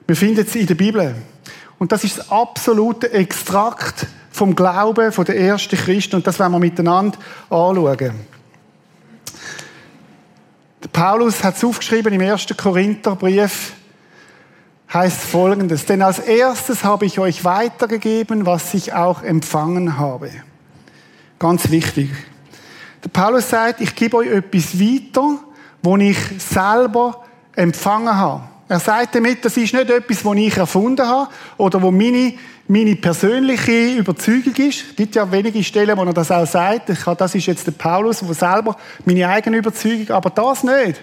Wir 0.06 0.16
finden 0.16 0.44
es 0.46 0.54
in 0.54 0.66
der 0.66 0.74
Bibel. 0.74 1.14
Und 1.78 1.92
das 1.92 2.04
ist 2.04 2.18
das 2.18 2.30
absolute 2.30 3.12
Extrakt 3.12 4.06
vom 4.30 4.54
Glauben 4.54 5.12
der 5.24 5.38
ersten 5.38 5.76
Christen 5.76 6.16
und 6.16 6.26
das 6.26 6.38
werden 6.38 6.52
wir 6.52 6.58
miteinander 6.58 7.18
anschauen. 7.50 8.12
Paulus 10.92 11.42
hat 11.42 11.56
es 11.56 11.64
aufgeschrieben 11.64 12.12
im 12.12 12.20
1. 12.20 12.46
Korintherbrief, 12.56 13.72
heißt 14.94 15.20
folgendes, 15.20 15.86
denn 15.86 16.02
als 16.02 16.20
erstes 16.20 16.84
habe 16.84 17.04
ich 17.04 17.18
euch 17.18 17.44
weitergegeben, 17.44 18.46
was 18.46 18.72
ich 18.74 18.92
auch 18.92 19.22
empfangen 19.22 19.98
habe. 19.98 20.30
Ganz 21.40 21.70
wichtig. 21.70 22.10
Der 23.02 23.08
Paulus 23.08 23.50
sagt, 23.50 23.80
ich 23.80 23.94
gebe 23.96 24.16
euch 24.16 24.28
etwas 24.28 24.78
weiter, 24.78 25.38
wo 25.82 25.96
ich 25.96 26.16
selber 26.38 27.24
empfangen 27.56 28.16
habe. 28.16 28.44
Er 28.68 28.80
sagt 28.80 29.14
damit, 29.16 29.44
das 29.44 29.56
ist 29.56 29.74
nicht 29.74 29.90
etwas, 29.90 30.24
was 30.24 30.36
ich 30.36 30.56
erfunden 30.56 31.06
habe 31.06 31.30
oder 31.58 31.82
wo 31.82 31.90
meine, 31.90 32.32
meine 32.66 32.96
persönliche 32.96 33.96
Überzeugung 33.96 34.54
ist. 34.54 34.84
Es 34.90 34.96
gibt 34.96 35.16
ja 35.16 35.30
wenige 35.30 35.62
Stellen, 35.62 35.98
wo 35.98 36.04
er 36.04 36.14
das 36.14 36.30
auch 36.30 36.46
sagt. 36.46 36.90
Das 37.18 37.34
ist 37.34 37.46
jetzt 37.46 37.66
der 37.66 37.72
Paulus, 37.72 38.20
der 38.20 38.32
selber 38.32 38.76
meine 39.04 39.28
eigene 39.28 39.58
Überzeugung, 39.58 40.08
aber 40.14 40.30
das 40.30 40.64
nicht. 40.64 41.02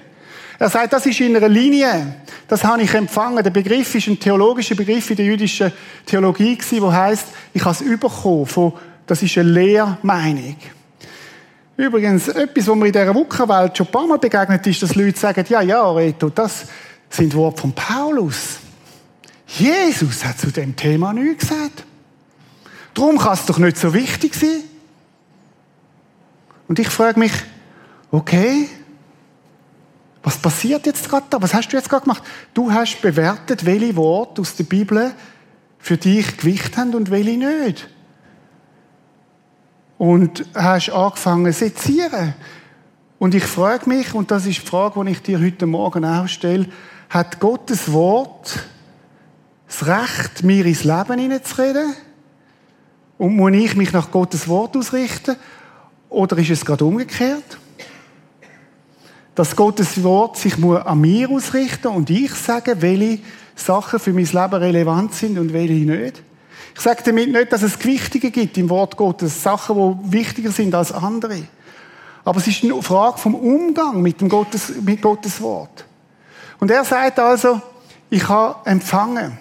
Er 0.62 0.70
sagt, 0.70 0.94
das 0.94 1.08
ist 1.08 1.20
in 1.20 1.36
einer 1.36 1.50
Linie. 1.50 2.18
Das 2.48 2.64
habe 2.64 2.84
ich 2.84 2.94
empfangen. 2.94 3.44
Der 3.44 3.50
Begriff 3.50 3.96
ist 3.96 4.06
ein 4.06 4.20
theologischer 4.20 4.76
Begriff 4.76 5.10
in 5.10 5.16
der 5.16 5.26
jüdischen 5.26 5.72
Theologie 6.06 6.56
gewesen, 6.56 6.84
wo 6.84 6.94
heißt, 6.94 7.30
ich 7.52 7.66
habe 7.66 7.74
es 7.74 7.82
überkommen 7.82 8.46
von, 8.46 8.72
das 9.08 9.24
ist 9.24 9.36
eine 9.40 9.50
Lehrmeinung. 9.50 10.58
Übrigens, 11.78 12.28
etwas, 12.28 12.68
was 12.68 12.76
mir 12.76 12.86
in 12.86 12.92
dieser 12.92 13.16
Wuckerwelt 13.16 13.76
schon 13.76 13.88
ein 13.88 13.92
paar 13.92 14.06
Mal 14.06 14.20
begegnet 14.20 14.68
ist, 14.68 14.84
dass 14.84 14.94
Leute 14.94 15.18
sagen, 15.18 15.44
ja, 15.50 15.62
ja, 15.64 15.92
Reto, 15.94 16.30
das 16.30 16.66
sind 17.10 17.34
Worte 17.34 17.62
von 17.62 17.74
Paulus. 17.74 18.60
Jesus 19.48 20.24
hat 20.24 20.38
zu 20.38 20.52
dem 20.52 20.76
Thema 20.76 21.12
nichts 21.12 21.48
gesagt. 21.48 21.86
Darum 22.94 23.18
kann 23.18 23.34
es 23.34 23.48
doch 23.48 23.58
nicht 23.58 23.78
so 23.78 23.96
wichtig 23.96 24.36
sein. 24.36 24.62
Und 26.68 26.78
ich 26.78 26.90
frage 26.90 27.18
mich, 27.18 27.34
okay, 28.12 28.70
was 30.24 30.38
passiert 30.38 30.86
jetzt 30.86 31.10
gerade 31.10 31.26
da? 31.30 31.42
Was 31.42 31.54
hast 31.54 31.70
du 31.70 31.78
jetzt 31.78 31.90
gerade 31.90 32.04
gemacht? 32.04 32.24
Du 32.54 32.72
hast 32.72 33.02
bewertet, 33.02 33.66
welche 33.66 33.96
Worte 33.96 34.42
aus 34.42 34.56
der 34.56 34.66
Bibel 34.66 35.12
für 35.80 35.98
dich 35.98 36.38
Gewicht 36.38 36.78
haben 36.78 36.94
und 36.94 37.10
welche 37.10 37.38
nicht. 37.38 37.90
Und 39.98 40.46
hast 40.54 40.90
angefangen 40.90 41.52
zu 41.52 41.60
sezieren. 41.60 42.36
Und 43.18 43.36
ich 43.36 43.44
frage 43.44 43.88
mich, 43.90 44.14
und 44.14 44.32
das 44.32 44.46
ist 44.46 44.62
die 44.62 44.68
Frage, 44.68 45.04
die 45.04 45.12
ich 45.12 45.22
dir 45.22 45.40
heute 45.40 45.66
Morgen 45.66 46.06
auch 46.06 46.28
stelle, 46.28 46.68
hat 47.10 47.40
Gottes 47.40 47.92
Wort 47.92 48.60
das 49.68 49.88
Recht, 49.88 50.44
mir 50.44 50.66
ins 50.66 50.84
Leben 50.84 51.20
hineinzureden? 51.20 51.94
Und 53.18 53.36
muss 53.36 53.54
ich 53.54 53.76
mich 53.76 53.94
nach 53.94 54.12
Gottes 54.12 54.48
Wort 54.48 54.76
ausrichten? 54.76 55.36
Oder 56.10 56.38
ist 56.38 56.50
es 56.50 56.66
gerade 56.66 56.84
umgekehrt? 56.84 57.58
Dass 59.36 59.56
Gottes 59.56 60.04
Wort 60.04 60.38
sich 60.38 60.62
an 60.64 61.02
mir 61.02 61.30
ausrichten 61.30 61.88
und 61.88 62.10
ich 62.10 62.34
sage, 62.34 62.82
welche 62.82 63.20
Sachen 63.56 64.00
für 64.00 64.14
mein 64.14 64.26
Leben 64.26 64.54
relevant 64.54 65.14
sind 65.14 65.38
und 65.38 65.54
welche 65.54 65.74
nicht. 65.74 66.22
Ich 66.74 66.82
sage 66.82 67.04
damit 67.06 67.32
nicht, 67.32 67.52
dass 67.52 67.64
es 67.64 67.78
Gewichtige 67.78 68.32
gibt 68.32 68.58
im 68.58 68.70
Wort 68.70 68.98
Gottes, 68.98 69.42
Sachen, 69.42 70.02
die 70.04 70.12
wichtiger 70.12 70.52
sind 70.52 70.74
als 70.74 70.92
andere. 70.92 71.44
Aber 72.24 72.40
es 72.40 72.48
ist 72.48 72.64
eine 72.64 72.82
Frage 72.82 73.18
vom 73.18 73.36
Umgang 73.36 74.02
mit, 74.02 74.22
dem 74.22 74.30
Gottes, 74.30 74.74
mit 74.82 75.02
Gottes 75.02 75.42
Wort. 75.42 75.86
Und 76.60 76.70
er 76.70 76.84
sagt 76.84 77.20
also, 77.20 77.62
ich 78.10 78.28
habe 78.28 78.70
empfangen. 78.70 79.38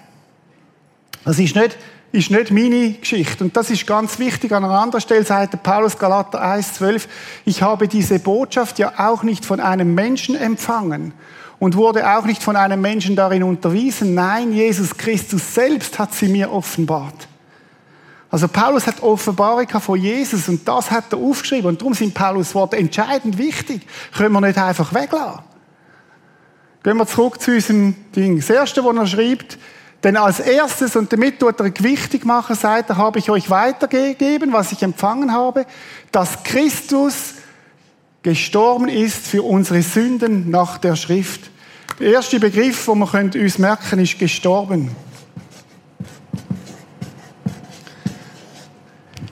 Das 1.24 1.38
ist 1.38 1.54
nicht 1.54 1.76
ist 2.12 2.30
nicht 2.30 2.50
meine 2.50 2.92
Geschichte. 2.92 3.44
Und 3.44 3.56
das 3.56 3.70
ist 3.70 3.86
ganz 3.86 4.18
wichtig. 4.18 4.52
An 4.52 4.64
einer 4.64 4.80
anderen 4.80 5.00
Stelle 5.00 5.24
sagt 5.24 5.52
der 5.52 5.58
Paulus 5.58 5.96
Galater 5.96 6.42
1,12, 6.42 7.06
ich 7.44 7.62
habe 7.62 7.86
diese 7.86 8.18
Botschaft 8.18 8.78
ja 8.78 8.92
auch 8.96 9.22
nicht 9.22 9.44
von 9.44 9.60
einem 9.60 9.94
Menschen 9.94 10.34
empfangen 10.34 11.12
und 11.60 11.76
wurde 11.76 12.10
auch 12.16 12.24
nicht 12.24 12.42
von 12.42 12.56
einem 12.56 12.80
Menschen 12.80 13.14
darin 13.14 13.42
unterwiesen. 13.42 14.14
Nein, 14.14 14.52
Jesus 14.52 14.96
Christus 14.96 15.54
selbst 15.54 15.98
hat 15.98 16.12
sie 16.12 16.28
mir 16.28 16.52
offenbart. 16.52 17.28
Also 18.30 18.46
Paulus 18.48 18.86
hat 18.86 19.02
Offenbarung 19.02 19.68
von 19.68 20.00
Jesus 20.00 20.48
und 20.48 20.66
das 20.66 20.90
hat 20.90 21.12
er 21.12 21.18
aufgeschrieben. 21.18 21.66
Und 21.66 21.80
darum 21.80 21.94
sind 21.94 22.14
Paulus 22.14 22.54
Worte 22.54 22.76
entscheidend 22.76 23.38
wichtig. 23.38 23.82
Können 24.16 24.32
wir 24.32 24.40
nicht 24.40 24.58
einfach 24.58 24.94
weglassen. 24.94 25.42
Gehen 26.82 26.96
wir 26.96 27.06
zurück 27.06 27.40
zu 27.40 27.52
unserem 27.52 27.94
Ding. 28.16 28.36
Das 28.36 28.48
Erste, 28.48 28.84
was 28.84 28.96
er 28.96 29.06
schreibt, 29.06 29.58
denn 30.02 30.16
als 30.16 30.40
erstes, 30.40 30.96
und 30.96 31.12
damit 31.12 31.40
tut 31.40 31.60
er 31.60 31.70
gewichtig 31.70 32.24
machen, 32.24 32.56
sagt 32.56 32.90
er, 32.90 32.96
habe 32.96 33.18
ich 33.18 33.30
euch 33.30 33.50
weitergegeben, 33.50 34.52
was 34.52 34.72
ich 34.72 34.82
empfangen 34.82 35.32
habe, 35.32 35.66
dass 36.10 36.42
Christus 36.42 37.34
gestorben 38.22 38.88
ist 38.88 39.26
für 39.26 39.42
unsere 39.42 39.82
Sünden 39.82 40.50
nach 40.50 40.78
der 40.78 40.96
Schrift. 40.96 41.50
Der 41.98 42.12
erste 42.12 42.40
Begriff, 42.40 42.86
wo 42.88 42.94
wir 42.94 43.14
uns 43.34 43.58
merken 43.58 43.84
können, 43.90 44.02
ist 44.02 44.18
gestorben. 44.18 44.90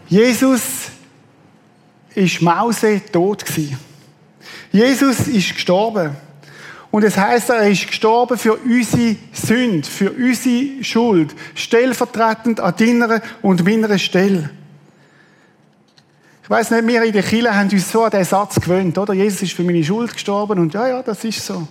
Jesus 0.07 0.63
ist 2.15 2.43
Mause 2.43 3.01
tot 3.11 3.45
gewesen. 3.45 3.79
Jesus 4.71 5.21
ist 5.29 5.55
gestorben. 5.55 6.28
Und 6.91 7.05
es 7.05 7.17
heißt, 7.17 7.51
er 7.51 7.69
ist 7.69 7.87
gestorben 7.87 8.39
für 8.39 8.55
unsere 8.55 9.17
Sünde, 9.33 9.87
für 9.87 10.11
unsere 10.11 10.83
Schuld, 10.83 11.35
stellvertretend 11.55 12.61
an 12.61 12.75
deiner 12.77 13.21
und 13.43 13.65
meiner 13.65 13.99
Stelle. 13.99 14.51
Ich 16.43 16.51
weiß 16.51 16.71
nicht, 16.71 16.87
wir 16.87 17.03
in 17.03 17.13
der 17.13 17.23
Kirche 17.23 17.55
haben 17.55 17.69
uns 17.69 17.93
so 17.93 18.05
an 18.05 18.11
diesen 18.11 18.25
Satz 18.25 18.55
gewöhnt, 18.55 18.97
oder? 18.97 19.13
Jesus 19.13 19.43
ist 19.43 19.53
für 19.53 19.65
meine 19.65 19.85
Schuld 19.85 20.15
gestorben 20.15 20.59
und 20.59 20.73
ja, 20.73 20.89
ja, 20.89 21.03
das 21.03 21.23
ist 21.25 21.45
so. 21.45 21.69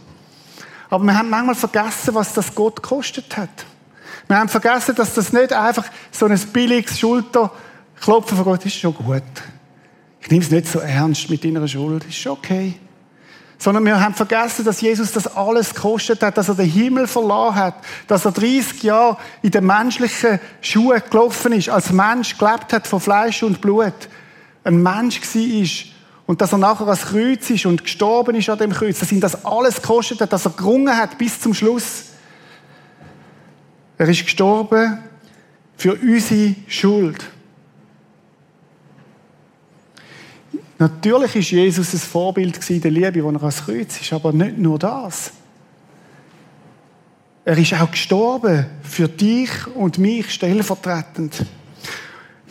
Aber 0.89 1.03
wir 1.03 1.17
haben 1.17 1.31
manchmal 1.31 1.55
vergessen, 1.55 2.13
was 2.13 2.33
das 2.33 2.53
Gott 2.53 2.75
gekostet 2.83 3.35
hat. 3.35 3.65
Wir 4.27 4.37
haben 4.37 4.49
vergessen, 4.49 4.93
dass 4.93 5.15
das 5.15 5.33
nicht 5.33 5.51
einfach 5.51 5.85
so 6.11 6.27
ein 6.27 6.39
billiges 6.53 6.99
Schulterklopfen 6.99 8.37
von 8.37 8.43
Gott 8.43 8.65
ist 8.67 8.75
schon 8.75 8.93
gut. 8.93 9.23
Ich 10.21 10.29
nehme 10.29 10.43
es 10.43 10.51
nicht 10.51 10.67
so 10.67 10.77
ernst 10.79 11.27
mit 11.29 11.43
deiner 11.43 11.67
Schuld, 11.67 12.05
ist 12.05 12.17
schon 12.17 12.33
okay. 12.33 12.75
Sondern 13.59 13.85
wir 13.85 13.99
haben 13.99 14.13
vergessen, 14.13 14.65
dass 14.65 14.81
Jesus 14.81 15.11
das 15.11 15.35
alles 15.35 15.73
gekostet 15.73 16.21
hat, 16.21 16.37
dass 16.37 16.49
er 16.49 16.55
den 16.55 16.69
Himmel 16.69 17.07
verloren 17.07 17.55
hat, 17.55 17.75
dass 18.07 18.25
er 18.25 18.31
30 18.31 18.83
Jahre 18.83 19.17
in 19.41 19.51
den 19.51 19.65
menschlichen 19.65 20.39
Schuhen 20.61 21.01
gelaufen 21.09 21.53
ist, 21.53 21.69
als 21.69 21.91
Mensch 21.91 22.37
gelebt 22.37 22.71
hat 22.71 22.85
von 22.85 22.99
Fleisch 22.99 23.41
und 23.41 23.61
Blut, 23.61 23.93
ein 24.63 24.83
Mensch 24.83 25.21
war 25.21 25.93
und 26.27 26.41
dass 26.41 26.51
er 26.51 26.57
nachher 26.59 26.85
ans 26.85 27.05
Kreuz 27.05 27.49
ist 27.49 27.65
und 27.65 27.83
gestorben 27.83 28.35
ist 28.35 28.49
an 28.49 28.59
dem 28.59 28.73
Kreuz, 28.73 28.99
dass 28.99 29.11
ihm 29.11 29.21
das 29.21 29.45
alles 29.45 29.81
gekostet 29.81 30.21
hat, 30.21 30.33
dass 30.33 30.45
er 30.45 30.51
gerungen 30.51 30.95
hat 30.95 31.17
bis 31.17 31.39
zum 31.39 31.53
Schluss. 31.53 32.03
Er 33.97 34.07
ist 34.09 34.23
gestorben 34.23 34.99
für 35.77 35.95
unsere 35.95 36.55
Schuld. 36.67 37.25
Natürlich 40.79 41.35
ist 41.35 41.51
Jesus 41.51 41.93
ein 41.93 41.99
Vorbild 41.99 42.83
der 42.83 42.91
Liebe, 42.91 43.23
wo 43.23 43.31
er 43.31 43.39
ans 43.39 43.65
Kreuz 43.65 43.99
ist, 43.99 44.13
aber 44.13 44.31
nicht 44.31 44.57
nur 44.57 44.77
das. 44.77 45.31
Er 47.45 47.57
ist 47.57 47.73
auch 47.73 47.89
gestorben 47.89 48.65
für 48.83 49.07
dich 49.07 49.49
und 49.73 49.97
mich 49.97 50.31
stellvertretend. 50.31 51.45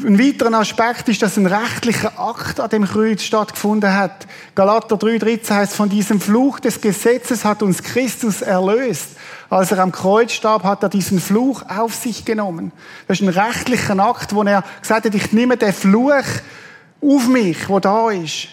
Ein 0.05 0.19
weiterer 0.19 0.59
Aspekt 0.59 1.09
ist, 1.09 1.23
dass 1.23 1.39
ein 1.39 1.47
rechtlicher 1.47 2.19
Akt 2.19 2.61
an 2.61 2.69
dem 2.69 2.85
Kreuz 2.85 3.23
stattgefunden 3.23 3.95
hat. 3.95 4.27
Galater 4.55 4.97
3,13 4.97 5.51
heißt, 5.55 5.75
von 5.75 5.89
diesem 5.89 6.21
Fluch 6.21 6.61
des 6.61 6.83
Gesetzes 6.83 7.45
hat 7.45 7.63
uns 7.63 7.83
Christus 7.83 8.43
erlöst. 8.43 9.11
Als 9.49 9.73
er 9.73 9.79
am 9.79 9.93
Kreuz 9.93 10.33
starb, 10.33 10.65
hat 10.65 10.83
er 10.83 10.91
diesen 10.91 11.21
Fluch 11.21 11.63
auf 11.69 11.95
sich 11.95 12.27
genommen. 12.27 12.73
Das 13.09 13.21
ist 13.21 13.27
ein 13.27 13.31
rechtlicher 13.31 13.99
Akt, 13.99 14.35
wo 14.35 14.43
er 14.43 14.65
gesagt 14.83 15.07
hat, 15.07 15.15
ich 15.15 15.33
nehme 15.33 15.57
den 15.57 15.73
Fluch 15.73 16.25
auf 17.01 17.29
mich, 17.29 17.69
wo 17.69 17.79
da 17.81 18.11
ist. 18.11 18.49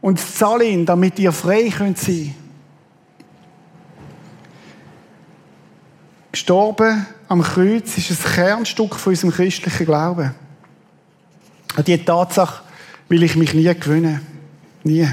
Und 0.00 0.18
zahle 0.18 0.64
ihn, 0.64 0.84
damit 0.84 1.18
ihr 1.18 1.32
frei 1.32 1.70
könnt 1.70 1.98
sein. 1.98 2.34
Gestorben 6.32 7.06
am 7.28 7.42
Kreuz 7.42 7.96
ist 7.96 8.10
ein 8.10 8.32
Kernstück 8.32 8.96
von 8.96 9.12
unserem 9.12 9.32
christlichen 9.32 9.86
Glauben. 9.86 10.34
An 11.76 11.84
diese 11.84 12.04
Tatsache 12.04 12.62
will 13.08 13.22
ich 13.22 13.36
mich 13.36 13.54
nie 13.54 13.72
gewöhnen. 13.74 14.26
Nie. 14.82 15.08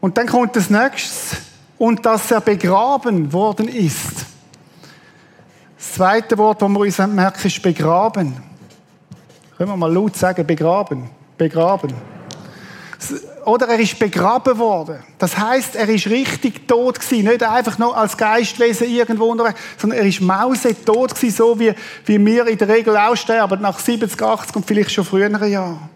Und 0.00 0.18
dann 0.18 0.26
kommt 0.26 0.56
das 0.56 0.70
nächste. 0.70 1.36
Und 1.78 2.04
dass 2.04 2.30
er 2.30 2.40
begraben 2.40 3.32
worden 3.32 3.68
ist. 3.68 4.26
Das 5.76 5.92
zweite 5.92 6.38
Wort, 6.38 6.62
das 6.62 6.68
wir 6.68 6.80
uns 6.80 6.98
merken, 6.98 7.46
ist 7.46 7.62
begraben. 7.62 8.34
Können 9.56 9.70
wir 9.70 9.76
mal 9.76 9.92
laut 9.92 10.16
sagen, 10.16 10.46
begraben. 10.46 11.08
Begraben. 11.38 11.94
Oder 13.44 13.68
er 13.68 13.78
ist 13.78 13.98
begraben 13.98 14.58
worden. 14.58 14.98
Das 15.18 15.38
heißt, 15.38 15.76
er 15.76 15.88
ist 15.88 16.08
richtig 16.08 16.66
tot 16.66 17.00
gewesen. 17.00 17.28
Nicht 17.28 17.42
einfach 17.42 17.78
nur 17.78 17.96
als 17.96 18.16
Geistwesen 18.16 18.90
irgendwo 18.90 19.26
unterwegs, 19.26 19.58
sondern 19.78 20.00
er 20.00 20.06
ist 20.06 20.20
mausetot 20.20 21.14
gewesen, 21.14 21.36
so 21.36 21.58
wie, 21.58 21.72
wie 22.04 22.26
wir 22.26 22.46
in 22.48 22.58
der 22.58 22.68
Regel 22.68 22.96
auch 22.96 23.16
sterben, 23.16 23.62
nach 23.62 23.78
70, 23.78 24.20
80 24.20 24.56
und 24.56 24.66
vielleicht 24.66 24.90
schon 24.90 25.04
früheren 25.04 25.50
Jahren. 25.50 25.88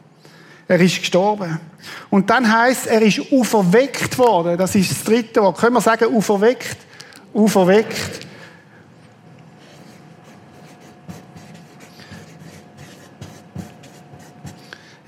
Er 0.69 0.81
ist 0.81 1.00
gestorben. 1.00 1.59
Und 2.09 2.31
dann 2.31 2.50
heißt, 2.50 2.87
er 2.87 3.02
ist 3.02 3.21
auferweckt 3.33 4.17
worden. 4.17 4.57
Das 4.57 4.75
ist 4.75 4.90
das 4.90 5.05
dritte 5.05 5.43
Wort. 5.43 5.59
Können 5.59 5.75
wir 5.75 5.81
sagen, 5.81 6.14
auferweckt? 6.14 6.76
Auferweckt. 7.35 8.30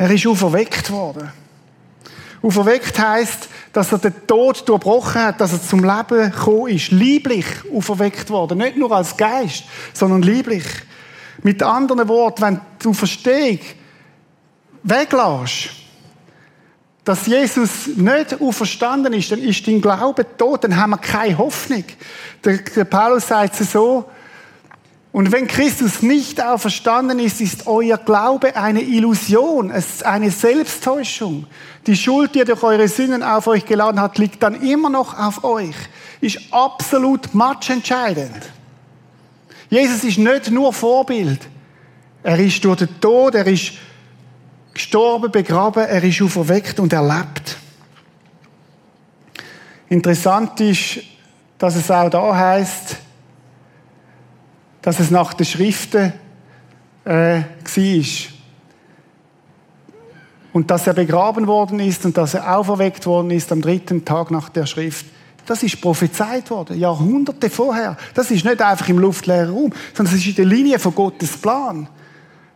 Er 0.03 0.11
ist 0.11 0.27
auferweckt 0.27 0.91
worden. 0.91 1.31
Auferweckt 2.43 2.99
heißt, 2.99 3.49
dass 3.73 3.93
er 3.93 3.99
den 3.99 4.27
Tod 4.27 4.69
durchbrochen 4.69 5.23
hat, 5.23 5.41
dass 5.41 5.53
er 5.53 5.63
zum 5.63 5.85
Leben 5.85 6.33
gekommen 6.33 6.75
ist. 6.75 6.91
Lieblich 6.91 7.47
auferweckt 7.73 8.29
worden. 8.29 8.59
Nicht 8.59 8.77
nur 8.77 8.91
als 8.91 9.17
Geist, 9.17 9.63
sondern 9.93 10.23
lieblich. 10.23 10.65
Mit 11.45 11.63
anderen 11.63 12.09
Worten, 12.09 12.43
wenn 12.43 12.61
du 12.81 12.93
Verstehung 12.93 13.61
weglässt, 14.83 15.71
dass 17.05 17.27
Jesus 17.27 17.87
nicht 17.95 18.41
auferstanden 18.41 19.13
ist, 19.13 19.31
dann 19.31 19.41
ist 19.41 19.69
dein 19.69 19.81
Glaube 19.81 20.27
tot, 20.37 20.65
dann 20.65 20.77
haben 20.77 20.91
wir 20.91 20.99
keine 20.99 21.39
Hoffnung. 21.39 21.85
Der, 22.45 22.85
Paulus 22.87 23.29
sagt 23.29 23.61
es 23.61 23.71
so, 23.71 24.11
und 25.13 25.31
wenn 25.31 25.47
Christus 25.47 26.01
nicht 26.01 26.43
auferstanden 26.43 27.19
ist, 27.19 27.43
ist 27.43 27.67
euer 27.67 27.99
Glaube 27.99 28.57
eine 28.57 28.81
Illusion, 28.81 29.71
eine 30.05 30.31
Selbsttäuschung. 30.31 31.47
Die 31.87 31.97
Schuld, 31.97 32.35
die 32.35 32.39
er 32.39 32.45
durch 32.47 32.63
eure 32.63 32.89
Sünden 32.89 33.23
auf 33.23 33.47
euch 33.47 33.67
geladen 33.67 34.01
hat, 34.01 34.17
liegt 34.17 34.43
dann 34.43 34.63
immer 34.63 34.89
noch 34.89 35.19
auf 35.19 35.45
euch. 35.45 35.77
Ist 36.23 36.41
absolut 36.51 37.35
matchentscheidend. 37.35 38.53
Jesus 39.69 40.03
ist 40.03 40.17
nicht 40.17 40.51
nur 40.51 40.73
Vorbild. 40.73 41.41
Er 42.23 42.39
ist 42.39 42.65
durch 42.65 42.79
den 42.79 43.01
Tod, 43.01 43.35
er 43.35 43.47
ist 43.47 43.73
gestorben, 44.73 45.31
begraben, 45.31 45.85
er 45.85 46.03
ist 46.03 46.23
auferweckt 46.23 46.81
und 46.81 46.91
er 46.93 47.03
lebt. 47.03 47.59
Interessant 49.91 50.59
ist, 50.61 51.01
dass 51.59 51.77
es 51.77 51.91
auch 51.91 52.09
da 52.09 52.35
heißt, 52.35 52.97
dass 54.83 55.01
es 55.01 55.11
nach 55.11 55.33
den 55.35 55.47
Schriften 55.47 56.13
äh, 57.05 57.43
war. 57.43 58.05
Und 60.53 60.71
dass 60.71 60.87
er 60.87 60.93
begraben 60.93 61.47
worden 61.47 61.81
ist 61.81 62.05
und 62.05 62.19
dass 62.19 62.35
er 62.35 62.59
auferweckt 62.59 63.07
worden 63.07 63.31
ist 63.31 63.51
am 63.53 63.63
dritten 63.63 64.05
Tag 64.05 64.31
nach 64.31 64.51
der 64.51 64.67
Schrift. 64.67 65.07
Das 65.47 65.63
ist 65.63 65.81
prophezeit 65.81 66.51
worden, 66.51 66.79
Jahrhunderte 66.79 67.51
vorher. 67.51 67.97
Das 68.15 68.31
ist 68.31 68.45
nicht 68.45 68.61
einfach 68.61 68.89
im 68.89 68.99
luftleeren 68.99 69.51
Raum, 69.51 69.73
sondern 69.95 70.15
das 70.15 70.21
ist 70.23 70.27
in 70.27 70.35
der 70.37 70.45
Linie 70.45 70.79
von 70.79 70.95
Gottes 70.95 71.37
Plan. 71.37 71.89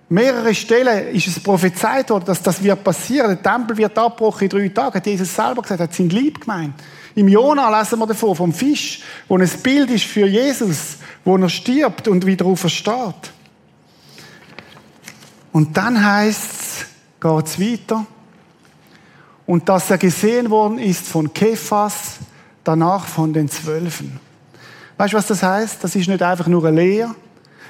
Mehrere 0.09 0.55
Stellen 0.55 1.09
ist 1.09 1.27
es 1.27 1.41
prophezeit 1.41 2.11
worden, 2.11 2.27
dass 2.27 2.41
das 2.41 2.63
wird 2.63 2.85
passieren. 2.85 3.29
Der 3.29 3.43
Tempel 3.43 3.77
wird 3.77 3.99
abgebrochen 3.99 4.45
in 4.45 4.49
drei 4.51 4.69
Tagen. 4.69 4.95
Hat 4.95 5.07
Jesus 5.07 5.35
selber 5.35 5.63
gesagt, 5.63 5.81
hat 5.81 5.95
sein 5.95 6.11
Lieb 6.11 6.43
gemeint. 6.43 6.75
Im 7.17 7.29
Jona 7.29 7.77
lesen 7.77 7.99
wir 7.99 8.07
davon, 8.07 8.37
vom 8.37 8.53
Fisch, 8.53 9.01
wo 9.27 9.39
ein 9.39 9.49
Bild 9.63 9.91
ist 9.91 10.05
für 10.05 10.27
Jesus, 10.27 10.99
wo 11.25 11.37
er 11.39 11.49
stirbt 11.49 12.09
und 12.09 12.27
wieder 12.27 12.45
aufersteht. 12.45 13.33
Und 15.51 15.75
dann 15.75 16.05
heißt 16.05 16.51
es, 16.53 16.87
geht 17.19 17.47
es 17.47 17.59
weiter. 17.59 18.07
Und 19.47 19.67
dass 19.67 19.91
er 19.91 19.97
gesehen 19.97 20.51
worden 20.51 20.79
ist 20.79 21.09
von 21.09 21.33
Kephas, 21.33 22.19
danach 22.63 23.07
von 23.07 23.33
den 23.33 23.49
Zwölfen. 23.49 24.21
Weißt 24.99 25.15
du, 25.15 25.17
was 25.17 25.27
das 25.27 25.43
heißt? 25.43 25.83
Das 25.83 25.97
ist 25.97 26.09
nicht 26.09 26.23
einfach 26.23 26.49
nur 26.49 26.67
eine 26.67 26.83
Lehre, 26.83 27.15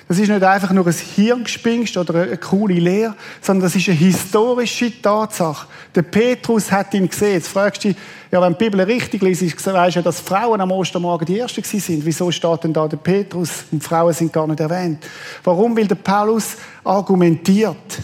das 0.08 0.18
ist 0.20 0.28
nicht 0.28 0.42
einfach 0.44 0.70
nur 0.70 0.86
ein 0.86 0.92
Hirngespinst 0.92 1.96
oder 1.96 2.22
eine 2.22 2.36
coole 2.36 2.74
Lehre, 2.74 3.16
sondern 3.40 3.64
das 3.64 3.74
ist 3.74 3.88
eine 3.88 3.98
historische 3.98 5.02
Tatsache. 5.02 5.66
Der 5.96 6.02
Petrus 6.02 6.70
hat 6.70 6.94
ihn 6.94 7.08
gesehen. 7.08 7.32
Jetzt 7.32 7.48
fragst 7.48 7.82
du 7.82 7.88
dich, 7.88 7.96
ja, 8.30 8.40
wenn 8.40 8.52
die 8.52 8.58
Bibel 8.64 8.80
richtig 8.82 9.22
liest, 9.22 9.66
weißt 9.66 9.96
du 9.96 10.02
dass 10.02 10.20
Frauen 10.20 10.60
am 10.60 10.70
Ostermorgen 10.70 11.26
die 11.26 11.40
Ersten 11.40 11.62
sind. 11.64 12.06
Wieso 12.06 12.30
steht 12.30 12.62
denn 12.62 12.72
da 12.72 12.86
der 12.86 12.98
Petrus 12.98 13.64
und 13.72 13.82
Frauen 13.82 14.12
sind 14.12 14.32
gar 14.32 14.46
nicht 14.46 14.60
erwähnt? 14.60 15.04
Warum? 15.42 15.76
Weil 15.76 15.88
der 15.88 15.96
Paulus 15.96 16.56
argumentiert. 16.84 17.98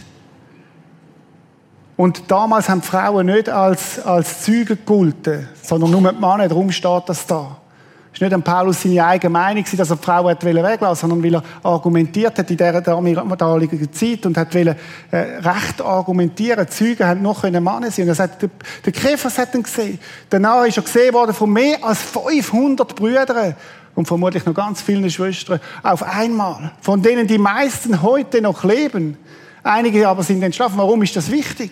Und 1.96 2.28
damals 2.28 2.68
haben 2.68 2.82
Frauen 2.82 3.26
nicht 3.26 3.48
als, 3.48 4.00
als 4.04 4.42
Zeugen 4.42 4.66
gegolten, 4.66 5.48
sondern 5.62 5.92
nur 5.92 6.12
die 6.12 6.18
Männer. 6.18 6.48
Darum 6.48 6.72
steht 6.72 7.02
das 7.06 7.24
da. 7.28 7.61
Es 8.14 8.20
war 8.20 8.28
nicht 8.28 8.34
an 8.34 8.42
Paulus 8.42 8.82
seine 8.82 9.04
eigene 9.06 9.30
Meinung, 9.30 9.64
dass 9.74 9.90
er 9.90 9.96
die 9.96 10.02
Frau 10.02 10.26
weglassen 10.26 11.08
sondern 11.08 11.24
weil 11.24 11.34
er 11.36 11.42
argumentiert 11.62 12.38
hat 12.38 12.50
in 12.50 12.56
dieser 12.58 12.80
damaligen 12.82 13.92
Zeit 13.92 14.26
und 14.26 14.36
hat 14.36 14.54
wollen, 14.54 14.76
äh, 15.10 15.16
recht 15.16 15.80
argumentieren. 15.80 16.68
Zeugen 16.68 17.06
haben 17.06 17.22
noch 17.22 17.42
Männer 17.44 17.90
sein. 17.90 18.04
Und 18.04 18.08
er 18.08 18.14
sagt, 18.14 18.42
der, 18.42 18.50
der 18.84 18.92
Käfer 18.92 19.30
hat 19.30 19.54
ihn 19.54 19.62
gesehen. 19.62 19.98
Danach 20.28 20.64
ist 20.66 20.76
er 20.76 20.82
gesehen 20.82 21.14
worden 21.14 21.34
von 21.34 21.50
mehr 21.50 21.82
als 21.82 22.02
500 22.02 22.94
Brüdern 22.94 23.56
und 23.94 24.06
vermutlich 24.06 24.44
noch 24.44 24.54
ganz 24.54 24.82
vielen 24.82 25.10
Schwestern 25.10 25.60
auf 25.82 26.02
einmal. 26.02 26.72
Von 26.82 27.02
denen 27.02 27.26
die 27.26 27.38
meisten 27.38 28.02
heute 28.02 28.42
noch 28.42 28.62
leben. 28.62 29.16
Einige 29.62 30.06
aber 30.08 30.22
sind 30.22 30.42
entschlafen. 30.42 30.76
Warum 30.76 31.02
ist 31.02 31.16
das 31.16 31.30
wichtig? 31.30 31.70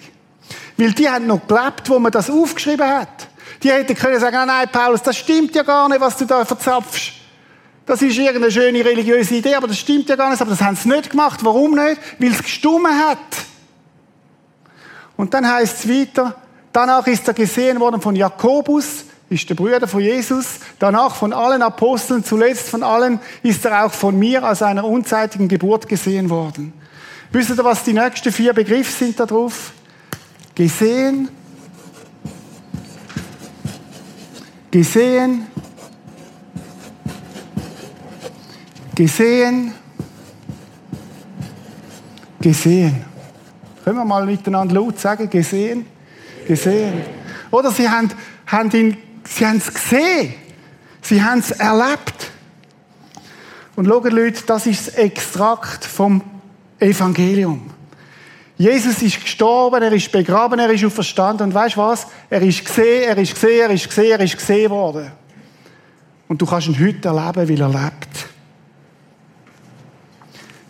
Weil 0.77 0.93
die 0.93 1.09
haben 1.09 1.27
noch 1.27 1.47
gelebt, 1.47 1.89
wo 1.89 1.99
man 1.99 2.13
das 2.13 2.31
aufgeschrieben 2.31 2.87
hat. 2.87 3.29
Die 3.63 3.71
hätten 3.71 3.95
können 3.95 4.19
sagen, 4.19 4.37
ah, 4.37 4.47
nein, 4.47 4.69
Paulus, 4.71 5.03
das 5.03 5.17
stimmt 5.17 5.55
ja 5.55 5.63
gar 5.63 5.89
nicht, 5.89 6.01
was 6.01 6.17
du 6.17 6.25
da 6.25 6.45
verzapfst. 6.45 7.13
Das 7.85 8.01
ist 8.03 8.17
irgendeine 8.17 8.53
schöne 8.53 8.85
religiöse 8.85 9.35
Idee, 9.35 9.55
aber 9.55 9.67
das 9.67 9.79
stimmt 9.79 10.09
ja 10.09 10.17
gar 10.17 10.31
nicht. 10.31 10.41
Aber 10.41 10.51
das 10.51 10.63
haben 10.63 10.77
sie 10.77 10.89
nicht 10.89 11.11
gemacht. 11.11 11.41
Warum 11.43 11.75
nicht? 11.75 12.01
Weil 12.19 12.31
es 12.31 12.43
gestummen 12.43 12.97
hat. 12.97 13.19
Und 15.17 15.35
dann 15.35 15.47
heißt 15.47 15.85
es 15.85 15.89
weiter, 15.89 16.37
danach 16.73 17.07
ist 17.07 17.27
er 17.29 17.35
gesehen 17.35 17.81
worden 17.81 18.01
von 18.01 18.17
Jakobus, 18.17 19.05
ist 19.29 19.49
der 19.51 19.55
Bruder 19.55 19.87
von 19.87 20.01
Jesus, 20.01 20.61
danach 20.79 21.15
von 21.15 21.33
allen 21.33 21.63
Aposteln, 21.63 22.25
zuletzt 22.25 22.69
von 22.69 22.83
allen 22.83 23.21
ist 23.43 23.65
er 23.65 23.85
auch 23.85 23.93
von 23.93 24.19
mir 24.19 24.43
als 24.43 24.63
einer 24.63 24.85
unzeitigen 24.85 25.47
Geburt 25.47 25.89
gesehen 25.89 26.31
worden. 26.31 26.73
Wisst 27.33 27.51
ihr, 27.51 27.65
was 27.65 27.85
die 27.85 27.93
nächsten 27.93 28.33
vier 28.33 28.53
Begriffe 28.53 28.91
sind 28.91 29.21
da 29.21 29.27
drauf? 29.27 29.73
Gesehen, 30.55 31.29
gesehen, 34.71 35.47
gesehen, 38.95 39.73
gesehen. 42.41 43.05
Können 43.85 43.97
wir 43.97 44.05
mal 44.05 44.27
miteinander 44.27 44.75
laut 44.75 44.99
sagen, 45.01 45.29
gesehen, 45.29 45.87
gesehen. 46.47 47.03
Oder 47.51 47.71
sie 47.71 47.89
haben, 47.89 48.11
haben 48.47 48.71
ihn, 48.73 48.97
sie 49.25 49.47
haben 49.47 49.57
es 49.59 49.73
gesehen. 49.73 50.35
Sie 51.03 51.23
haben 51.23 51.41
es 51.41 51.51
erlebt. 51.53 52.31
Und 53.75 53.87
schaut 53.87 54.13
Leute, 54.13 54.43
das 54.47 54.67
ist 54.67 54.89
das 54.89 54.95
Extrakt 54.95 55.85
vom 55.85 56.23
Evangelium. 56.79 57.71
Jesus 58.61 59.01
ist 59.01 59.23
gestorben, 59.23 59.83
er 59.83 59.91
ist 59.91 60.13
begraben, 60.13 60.59
er 60.59 60.69
ist 60.69 60.85
auferstanden. 60.85 61.47
Und 61.47 61.55
weißt 61.55 61.77
du 61.77 61.81
was? 61.81 62.07
Er 62.29 62.43
ist 62.43 62.63
gesehen, 62.63 63.09
er 63.09 63.17
ist 63.17 63.33
gesehen, 63.33 63.61
er 63.63 63.71
ist 63.71 63.89
gesehen, 63.89 64.11
er 64.11 64.21
ist 64.21 64.37
gesehen 64.37 64.71
worden. 64.71 65.11
Und 66.29 66.43
du 66.43 66.45
kannst 66.45 66.69
ihn 66.69 66.79
heute 66.79 67.09
erleben, 67.09 67.49
weil 67.49 67.59
er 67.59 67.69
lebt. 67.71 68.29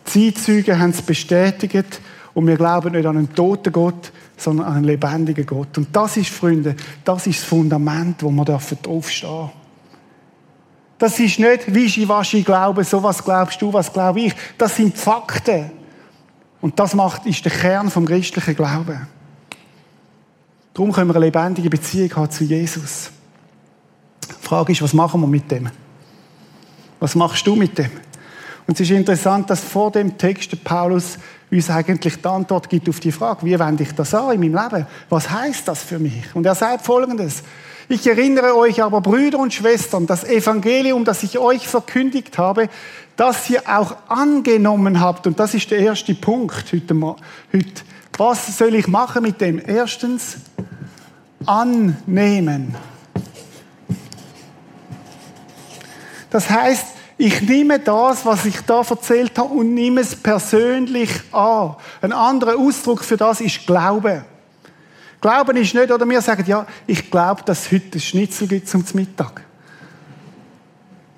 Die 0.06 0.32
Zeitzeugen 0.32 0.78
haben 0.78 0.90
es 0.90 1.02
bestätigt 1.02 2.00
und 2.32 2.46
wir 2.46 2.56
glauben 2.56 2.92
nicht 2.92 3.06
an 3.06 3.16
einen 3.16 3.34
toten 3.34 3.72
Gott, 3.72 4.12
sondern 4.36 4.66
an 4.66 4.76
einen 4.76 4.84
lebendigen 4.84 5.44
Gott. 5.44 5.76
Und 5.76 5.88
das 5.90 6.16
ist, 6.16 6.30
Freunde, 6.30 6.76
das 7.04 7.26
ist 7.26 7.40
das 7.40 7.48
Fundament, 7.48 8.22
wo 8.22 8.30
wir 8.30 8.44
draufstehen 8.44 8.82
dürfen. 8.84 9.50
Das 10.96 11.18
ist 11.18 11.40
nicht 11.40 11.74
wischiwaschi 11.74 12.42
Glauben, 12.42 12.84
so 12.84 13.02
was 13.02 13.24
glaubst 13.24 13.60
du, 13.60 13.72
was 13.72 13.92
glaube 13.92 14.20
ich. 14.20 14.34
Das 14.56 14.76
sind 14.76 14.96
Fakten. 14.96 15.79
Und 16.60 16.78
das 16.78 16.94
macht, 16.94 17.26
ist 17.26 17.44
der 17.44 17.52
Kern 17.52 17.90
vom 17.90 18.06
christlichen 18.06 18.54
Glauben. 18.54 19.06
Darum 20.74 20.92
können 20.92 21.10
wir 21.10 21.16
eine 21.16 21.26
lebendige 21.26 21.70
Beziehung 21.70 22.14
haben 22.16 22.30
zu 22.30 22.44
Jesus. 22.44 23.10
Die 24.28 24.46
Frage 24.46 24.72
ist, 24.72 24.82
was 24.82 24.92
machen 24.92 25.20
wir 25.20 25.26
mit 25.26 25.50
dem? 25.50 25.68
Was 27.00 27.14
machst 27.14 27.46
du 27.46 27.56
mit 27.56 27.76
dem? 27.78 27.90
Und 28.66 28.78
es 28.78 28.88
ist 28.88 28.90
interessant, 28.90 29.50
dass 29.50 29.60
vor 29.60 29.90
dem 29.90 30.16
Text 30.16 30.62
Paulus 30.62 31.18
uns 31.50 31.70
eigentlich 31.70 32.20
die 32.20 32.28
Antwort 32.28 32.68
gibt 32.68 32.88
auf 32.88 33.00
die 33.00 33.10
Frage, 33.10 33.44
wie 33.44 33.58
wende 33.58 33.82
ich 33.82 33.92
das 33.92 34.14
an 34.14 34.32
in 34.32 34.40
meinem 34.40 34.62
Leben? 34.62 34.86
Was 35.08 35.28
heißt 35.28 35.66
das 35.66 35.82
für 35.82 35.98
mich? 35.98 36.24
Und 36.34 36.46
er 36.46 36.54
sagt 36.54 36.84
Folgendes. 36.84 37.42
Ich 37.92 38.06
erinnere 38.06 38.56
euch 38.56 38.80
aber, 38.84 39.00
Brüder 39.00 39.40
und 39.40 39.52
Schwestern, 39.52 40.06
das 40.06 40.22
Evangelium, 40.22 41.04
das 41.04 41.24
ich 41.24 41.40
euch 41.40 41.66
verkündigt 41.66 42.38
habe, 42.38 42.68
das 43.16 43.50
ihr 43.50 43.62
auch 43.66 43.96
angenommen 44.06 45.00
habt. 45.00 45.26
Und 45.26 45.40
das 45.40 45.54
ist 45.54 45.72
der 45.72 45.80
erste 45.80 46.14
Punkt 46.14 46.72
heute. 46.72 47.16
Was 48.16 48.56
soll 48.56 48.76
ich 48.76 48.86
machen 48.86 49.22
mit 49.22 49.40
dem? 49.40 49.60
Erstens, 49.66 50.36
annehmen. 51.44 52.76
Das 56.30 56.48
heißt, 56.48 56.86
ich 57.18 57.42
nehme 57.42 57.80
das, 57.80 58.24
was 58.24 58.46
ich 58.46 58.60
da 58.60 58.82
erzählt 58.88 59.36
habe, 59.36 59.52
und 59.52 59.74
nehme 59.74 60.02
es 60.02 60.14
persönlich 60.14 61.10
an. 61.32 61.74
Ein 62.02 62.12
anderer 62.12 62.56
Ausdruck 62.56 63.02
für 63.02 63.16
das 63.16 63.40
ist 63.40 63.66
Glaube. 63.66 64.24
Glauben 65.20 65.56
ist 65.56 65.74
nicht, 65.74 65.90
oder 65.90 66.08
wir 66.08 66.22
sagen, 66.22 66.44
ja, 66.46 66.66
ich 66.86 67.10
glaube, 67.10 67.42
dass 67.44 67.66
es 67.66 67.72
heute 67.72 67.98
ein 67.98 68.00
Schnitzel 68.00 68.48
gibt 68.48 68.68
zum 68.68 68.84
Mittag. 68.94 69.42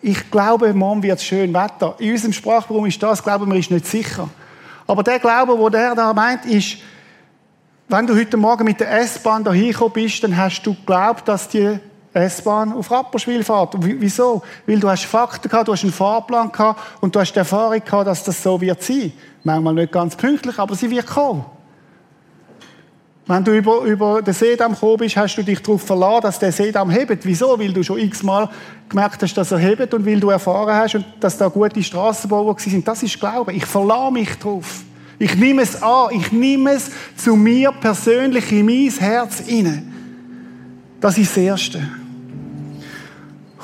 Ich 0.01 0.31
glaube, 0.31 0.75
morgen 0.75 1.03
wird 1.03 1.19
es 1.19 1.25
schön 1.25 1.55
Wetter. 1.55 1.95
In 1.99 2.11
unserem 2.11 2.33
Sprachraum 2.33 2.87
ist 2.87 3.01
das, 3.01 3.23
glauben 3.23 3.51
wir, 3.51 3.59
ist 3.59 3.71
nicht 3.71 3.87
sicher. 3.87 4.29
Aber 4.89 5.05
der 5.05 5.21
Glaube, 5.21 5.57
wo 5.57 5.69
der 5.69 5.95
da 5.95 6.13
meint, 6.13 6.45
ist, 6.45 6.79
wenn 7.89 8.07
du 8.07 8.17
heute 8.17 8.37
Morgen 8.37 8.65
mit 8.65 8.81
der 8.81 8.91
S-Bahn 9.01 9.45
da 9.45 9.53
hingekommen 9.53 9.93
bist, 9.93 10.25
dann 10.25 10.37
hast 10.37 10.63
du 10.63 10.75
geglaubt, 10.75 11.29
dass 11.29 11.49
die 11.49 11.79
S-Bahn 12.13 12.73
auf 12.73 12.91
Rapperswil 12.91 13.45
fährt. 13.45 13.75
Wieso? 13.79 14.43
Weil 14.67 14.81
du 14.81 14.89
hast 14.89 15.05
Fakten 15.05 15.49
gehabt, 15.49 15.69
du 15.69 15.73
hast 15.73 15.85
einen 15.85 15.93
Fahrplan 15.93 16.51
gehabt 16.51 16.81
und 17.01 17.15
du 17.15 17.21
hast 17.21 17.33
die 17.33 17.39
Erfahrung 17.39 17.83
gehabt, 17.85 18.07
dass 18.09 18.25
das 18.25 18.43
so 18.43 18.61
wird 18.61 18.83
sein. 18.83 19.13
Manchmal 19.45 19.75
nicht 19.75 19.93
ganz 19.93 20.17
pünktlich, 20.17 20.59
aber 20.59 20.75
sie 20.75 20.91
wird 20.91 21.07
kommen. 21.07 21.45
Wenn 23.27 23.45
du 23.45 23.57
über, 23.57 23.83
über 23.83 24.21
den 24.21 24.35
Seedamm 24.35 24.73
gekommen 24.73 24.97
bist, 24.99 25.17
hast 25.17 25.37
du 25.37 25.43
dich 25.43 25.61
darauf 25.61 25.83
verlassen, 25.83 26.23
dass 26.23 26.39
der 26.41 26.51
Seedamm 26.51 26.91
hebt. 26.91 27.25
Wieso? 27.25 27.59
Weil 27.59 27.73
du 27.73 27.85
schon 27.85 27.99
x-mal 27.99 28.49
gemerkt 28.89 29.23
hast, 29.23 29.35
dass 29.35 29.53
er 29.53 29.59
hebt 29.59 29.95
und 29.95 30.05
weil 30.05 30.19
du 30.19 30.31
erfahren 30.31 30.75
hast, 30.75 30.99
dass 31.21 31.39
da 31.39 31.49
gute 31.49 31.83
Strassenbauer 31.83 32.57
sind. 32.59 32.87
Das 32.87 33.03
ist 33.03 33.21
Glaube. 33.21 33.53
Ich 33.53 33.65
verlasse 33.65 34.13
mich 34.13 34.37
darauf. 34.39 34.83
Ich 35.21 35.37
nehme 35.37 35.63
es 35.63 35.81
an. 35.81 36.09
Ich 36.11 36.33
nehme 36.33 36.73
es 36.73 36.91
zu 37.17 37.37
mir 37.37 37.71
persönlich 37.71 38.51
in 38.51 38.67
mein 38.67 38.91
Herz 38.91 39.41
inne. 39.41 39.85
Das 41.01 41.17
ist 41.17 41.31
das 41.31 41.37
Erste. 41.37 42.02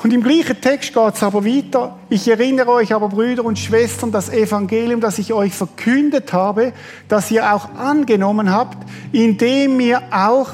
Und 0.01 0.13
im 0.13 0.23
gleichen 0.23 0.59
Text 0.61 0.93
geht 0.93 1.13
es 1.15 1.23
aber 1.23 1.45
weiter. 1.45 1.97
Ich 2.09 2.27
erinnere 2.27 2.69
euch 2.69 2.93
aber, 2.93 3.09
Brüder 3.09 3.43
und 3.43 3.59
Schwestern, 3.59 4.11
das 4.11 4.29
Evangelium, 4.29 5.01
das 5.01 5.19
ich 5.19 5.33
euch 5.33 5.53
verkündet 5.53 6.31
habe, 6.31 6.71
das 7.09 7.29
ihr 7.31 7.53
auch 7.53 7.75
angenommen 7.75 8.49
habt, 8.49 8.77
indem 9.11 9.79
ihr 9.81 10.01
auch 10.11 10.49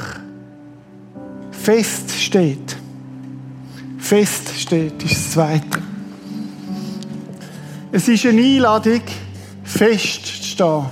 feststeht. 1.52 2.78
Feststeht 4.00 5.04
ist 5.04 5.14
das 5.16 5.32
Zweite. 5.32 5.82
Es 7.92 8.08
ist 8.08 8.26
eine 8.26 8.42
Einladung, 8.42 9.02
festzustehen. 9.64 10.86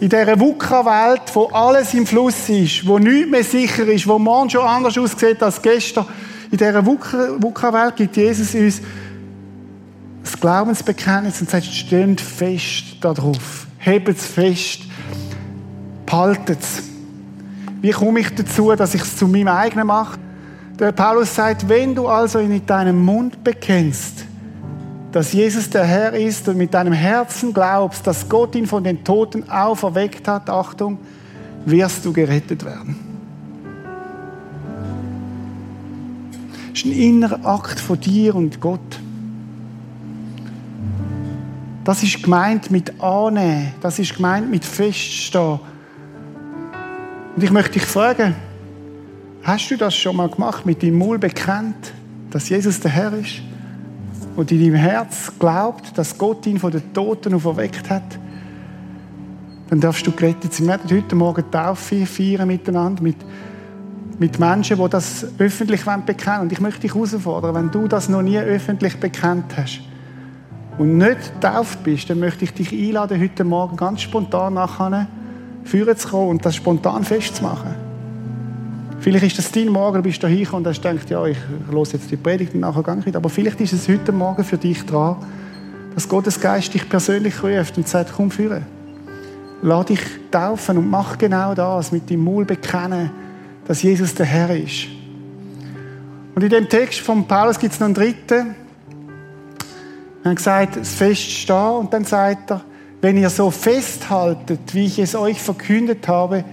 In 0.00 0.08
dieser 0.08 0.38
VUCA-Welt, 0.38 1.22
wo 1.34 1.46
alles 1.46 1.94
im 1.94 2.06
Fluss 2.06 2.48
ist, 2.48 2.86
wo 2.86 2.98
nichts 2.98 3.30
mehr 3.30 3.44
sicher 3.44 3.86
ist, 3.86 4.06
wo 4.06 4.18
morgen 4.18 4.50
schon 4.50 4.66
anders 4.66 4.98
aussieht 4.98 5.42
als 5.42 5.60
gestern, 5.60 6.06
in 6.50 6.58
dieser 6.58 6.84
VUCA-Welt 6.84 7.96
gibt 7.96 8.16
Jesus 8.16 8.54
uns 8.54 8.80
das 10.22 10.40
Glaubensbekenntnis 10.40 11.40
und 11.40 11.50
sagt, 11.50 11.66
steht 11.66 12.20
fest 12.20 12.96
darauf. 13.00 13.66
Hebt 13.78 14.08
es 14.08 14.26
fest. 14.26 14.80
Behaltet 16.04 16.60
es. 16.60 16.82
Wie 17.80 17.90
komme 17.90 18.20
ich 18.20 18.34
dazu, 18.34 18.74
dass 18.74 18.94
ich 18.94 19.02
es 19.02 19.16
zu 19.16 19.28
meinem 19.28 19.48
eigenen 19.48 19.86
mache? 19.86 20.18
Der 20.78 20.92
Paulus 20.92 21.34
sagt, 21.34 21.68
wenn 21.68 21.94
du 21.94 22.06
also 22.08 22.38
in 22.38 22.64
deinem 22.66 23.04
Mund 23.04 23.42
bekennst, 23.42 24.24
dass 25.16 25.32
Jesus 25.32 25.70
der 25.70 25.84
Herr 25.84 26.12
ist 26.12 26.46
und 26.46 26.58
mit 26.58 26.74
deinem 26.74 26.92
Herzen 26.92 27.54
glaubst, 27.54 28.06
dass 28.06 28.28
Gott 28.28 28.54
ihn 28.54 28.66
von 28.66 28.84
den 28.84 29.02
Toten 29.02 29.48
auferweckt 29.48 30.28
hat, 30.28 30.50
Achtung, 30.50 30.98
wirst 31.64 32.04
du 32.04 32.12
gerettet 32.12 32.62
werden. 32.66 32.96
Das 36.68 36.80
ist 36.80 36.84
ein 36.84 36.92
innerer 36.92 37.46
Akt 37.46 37.80
von 37.80 37.98
dir 37.98 38.34
und 38.34 38.60
Gott. 38.60 39.00
Das 41.82 42.02
ist 42.02 42.22
gemeint 42.22 42.70
mit 42.70 43.00
annehmen. 43.00 43.72
Das 43.80 43.98
ist 43.98 44.16
gemeint 44.16 44.50
mit 44.50 44.66
feststehen. 44.66 45.60
Und 47.34 47.42
ich 47.42 47.50
möchte 47.50 47.72
dich 47.72 47.86
fragen, 47.86 48.34
hast 49.42 49.70
du 49.70 49.78
das 49.78 49.96
schon 49.96 50.16
mal 50.16 50.28
gemacht, 50.28 50.66
mit 50.66 50.82
deinem 50.82 50.98
Mund 50.98 51.22
bekennt, 51.22 51.94
dass 52.30 52.50
Jesus 52.50 52.80
der 52.80 52.90
Herr 52.90 53.14
ist? 53.14 53.40
Und 54.36 54.52
in 54.52 54.60
deinem 54.60 54.74
Herz 54.74 55.32
glaubt, 55.38 55.96
dass 55.96 56.16
Gott 56.16 56.46
ihn 56.46 56.58
von 56.58 56.70
den 56.70 56.92
Toten 56.92 57.34
auferweckt 57.34 57.88
hat, 57.88 58.18
dann 59.68 59.80
darfst 59.80 60.06
du 60.06 60.12
gerettet 60.12 60.52
sein. 60.52 60.66
Wir 60.66 60.74
werden 60.74 60.96
heute 60.96 61.16
Morgen 61.16 61.50
Taufe 61.50 62.06
feiern 62.06 62.46
miteinander 62.46 63.02
mit, 63.02 63.16
mit 64.18 64.38
Menschen, 64.38 64.76
die 64.76 64.88
das 64.88 65.26
öffentlich 65.38 65.84
bekennen 65.84 66.26
wollen. 66.26 66.40
Und 66.42 66.52
ich 66.52 66.60
möchte 66.60 66.82
dich 66.82 66.94
herausfordern, 66.94 67.54
wenn 67.54 67.70
du 67.70 67.88
das 67.88 68.08
noch 68.08 68.22
nie 68.22 68.38
öffentlich 68.38 69.00
bekannt 69.00 69.56
hast 69.56 69.80
und 70.78 70.98
nicht 70.98 71.40
getauft 71.40 71.82
bist, 71.82 72.08
dann 72.10 72.20
möchte 72.20 72.44
ich 72.44 72.52
dich 72.52 72.72
einladen, 72.72 73.20
heute 73.20 73.42
Morgen 73.42 73.76
ganz 73.76 74.02
spontan 74.02 74.54
nachher 74.54 75.08
führen 75.64 75.96
zu 75.96 76.08
kommen 76.08 76.30
und 76.30 76.46
das 76.46 76.54
spontan 76.54 77.02
festzumachen. 77.02 77.85
Vielleicht 79.06 79.26
ist 79.26 79.38
das 79.38 79.52
dein 79.52 79.68
Morgen, 79.68 79.98
du 79.98 80.02
bist 80.02 80.20
da 80.20 80.26
hingekommen 80.26 80.66
und 80.66 80.68
hast 80.68 80.82
gedacht, 80.82 81.08
ja, 81.10 81.24
ich 81.26 81.38
höre 81.70 81.84
jetzt 81.84 82.10
die 82.10 82.16
Predigt 82.16 82.54
und 82.54 82.60
nachher 82.62 82.82
gehe 82.82 82.96
ich 82.98 83.06
wieder. 83.06 83.18
Aber 83.18 83.28
vielleicht 83.28 83.60
ist 83.60 83.72
es 83.72 83.88
heute 83.88 84.10
Morgen 84.10 84.42
für 84.42 84.58
dich 84.58 84.84
dran, 84.84 85.18
dass 85.94 86.08
Gottes 86.08 86.40
Geist 86.40 86.74
dich 86.74 86.88
persönlich 86.88 87.40
ruft 87.40 87.76
und 87.76 87.86
sagt, 87.86 88.14
komm 88.16 88.32
führen. 88.32 88.66
Lass 89.62 89.86
dich 89.86 90.00
taufen 90.32 90.78
und 90.78 90.90
mach 90.90 91.18
genau 91.18 91.54
das, 91.54 91.92
mit 91.92 92.10
dem 92.10 92.24
Maul 92.24 92.46
bekennen, 92.46 93.12
dass 93.68 93.80
Jesus 93.80 94.12
der 94.16 94.26
Herr 94.26 94.56
ist. 94.56 94.88
Und 96.34 96.42
in 96.42 96.50
dem 96.50 96.68
Text 96.68 96.98
von 96.98 97.28
Paulus 97.28 97.60
gibt 97.60 97.74
es 97.74 97.78
noch 97.78 97.86
einen 97.86 97.94
dritten. 97.94 98.56
Er 100.24 100.30
hat 100.30 100.36
gesagt, 100.36 100.78
das 100.78 100.94
Feststehen 100.94 101.76
und 101.76 101.92
dann 101.92 102.04
sagt 102.04 102.50
er, 102.50 102.62
wenn 103.02 103.16
ihr 103.16 103.30
so 103.30 103.52
festhaltet, 103.52 104.74
wie 104.74 104.86
ich 104.86 104.98
es 104.98 105.14
euch 105.14 105.40
verkündet 105.40 106.08
habe, 106.08 106.44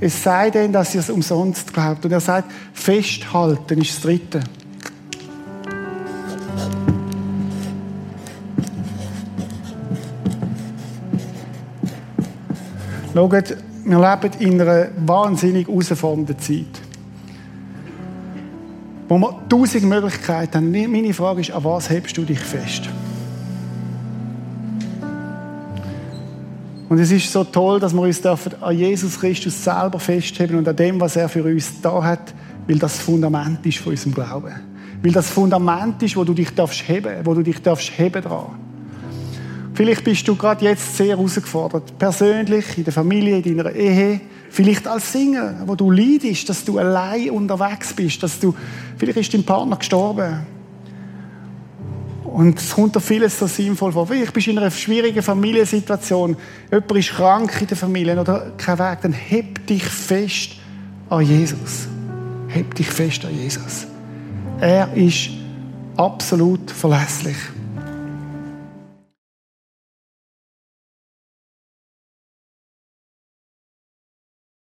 es 0.00 0.22
sei 0.22 0.50
denn, 0.50 0.72
dass 0.72 0.94
ihr 0.94 1.00
es 1.00 1.10
umsonst 1.10 1.72
glaubt. 1.72 2.04
Und 2.04 2.12
er 2.12 2.20
sagt, 2.20 2.50
festhalten 2.72 3.80
ist 3.80 3.96
das 3.96 4.02
Dritte. 4.02 4.40
Schaut, 13.14 13.56
wir 13.84 13.98
leben 13.98 14.38
in 14.38 14.60
einer 14.60 14.88
wahnsinnig 14.98 15.66
herausfordernden 15.66 16.38
Zeit. 16.38 16.66
Wo 19.08 19.18
wir 19.18 19.48
tausend 19.48 19.84
Möglichkeiten 19.84 20.56
haben. 20.58 20.92
Meine 20.92 21.12
Frage 21.12 21.40
ist, 21.40 21.50
an 21.50 21.64
was 21.64 21.90
hebst 21.90 22.16
du 22.16 22.22
dich 22.22 22.38
fest? 22.38 22.88
Und 26.88 26.98
es 26.98 27.10
ist 27.10 27.30
so 27.30 27.44
toll, 27.44 27.80
dass 27.80 27.92
wir 27.92 28.00
uns 28.00 28.24
an 28.24 28.76
Jesus 28.76 29.20
Christus 29.20 29.62
selber 29.62 30.00
festheben 30.00 30.56
und 30.56 30.66
an 30.66 30.76
dem, 30.76 31.00
was 31.00 31.16
er 31.16 31.28
für 31.28 31.44
uns 31.44 31.80
da 31.82 32.02
hat, 32.02 32.34
weil 32.66 32.78
das 32.78 32.98
Fundament 32.98 33.64
ist 33.66 33.78
von 33.78 33.92
unserem 33.92 34.14
Glauben. 34.14 34.54
Weil 35.02 35.12
das 35.12 35.28
Fundament 35.28 36.02
ist, 36.02 36.16
wo 36.16 36.24
du 36.24 36.32
dich 36.32 36.54
darfst 36.54 36.88
heben, 36.88 37.24
wo 37.24 37.34
du 37.34 37.42
dich 37.42 37.60
darfst 37.60 37.92
heben 37.98 38.22
dran. 38.22 38.46
Vielleicht 39.74 40.02
bist 40.02 40.26
du 40.26 40.34
gerade 40.34 40.64
jetzt 40.64 40.96
sehr 40.96 41.16
herausgefordert, 41.16 41.98
persönlich, 41.98 42.78
in 42.78 42.84
der 42.84 42.92
Familie, 42.92 43.38
in 43.38 43.58
deiner 43.58 43.72
Ehe, 43.72 44.20
vielleicht 44.50 44.88
als 44.88 45.12
Singer, 45.12 45.62
wo 45.66 45.76
du 45.76 45.90
leidest, 45.90 46.48
dass 46.48 46.64
du 46.64 46.78
allein 46.78 47.30
unterwegs 47.30 47.92
bist, 47.92 48.22
dass 48.22 48.40
du, 48.40 48.54
vielleicht 48.96 49.18
ist 49.18 49.34
dein 49.34 49.44
Partner 49.44 49.76
gestorben 49.76 50.46
Und 52.28 52.58
es 52.58 52.74
kommt 52.74 52.94
da 52.94 53.00
vieles 53.00 53.38
so 53.38 53.46
sinnvoll 53.46 53.92
vor. 53.92 54.06
Vielleicht 54.06 54.32
bist 54.32 54.46
du 54.46 54.50
in 54.50 54.58
einer 54.58 54.70
schwierigen 54.70 55.22
Familiensituation, 55.22 56.36
jemand 56.70 56.92
ist 56.92 57.10
krank 57.10 57.60
in 57.60 57.66
der 57.66 57.76
Familie 57.76 58.20
oder 58.20 58.52
kein 58.56 58.78
Weg, 58.78 58.98
dann 59.02 59.12
heb 59.12 59.66
dich 59.66 59.84
fest 59.84 60.56
an 61.08 61.22
Jesus. 61.22 61.88
Heb 62.48 62.74
dich 62.74 62.88
fest 62.88 63.24
an 63.24 63.34
Jesus. 63.34 63.86
Er 64.60 64.92
ist 64.94 65.30
absolut 65.96 66.70
verlässlich. 66.70 67.36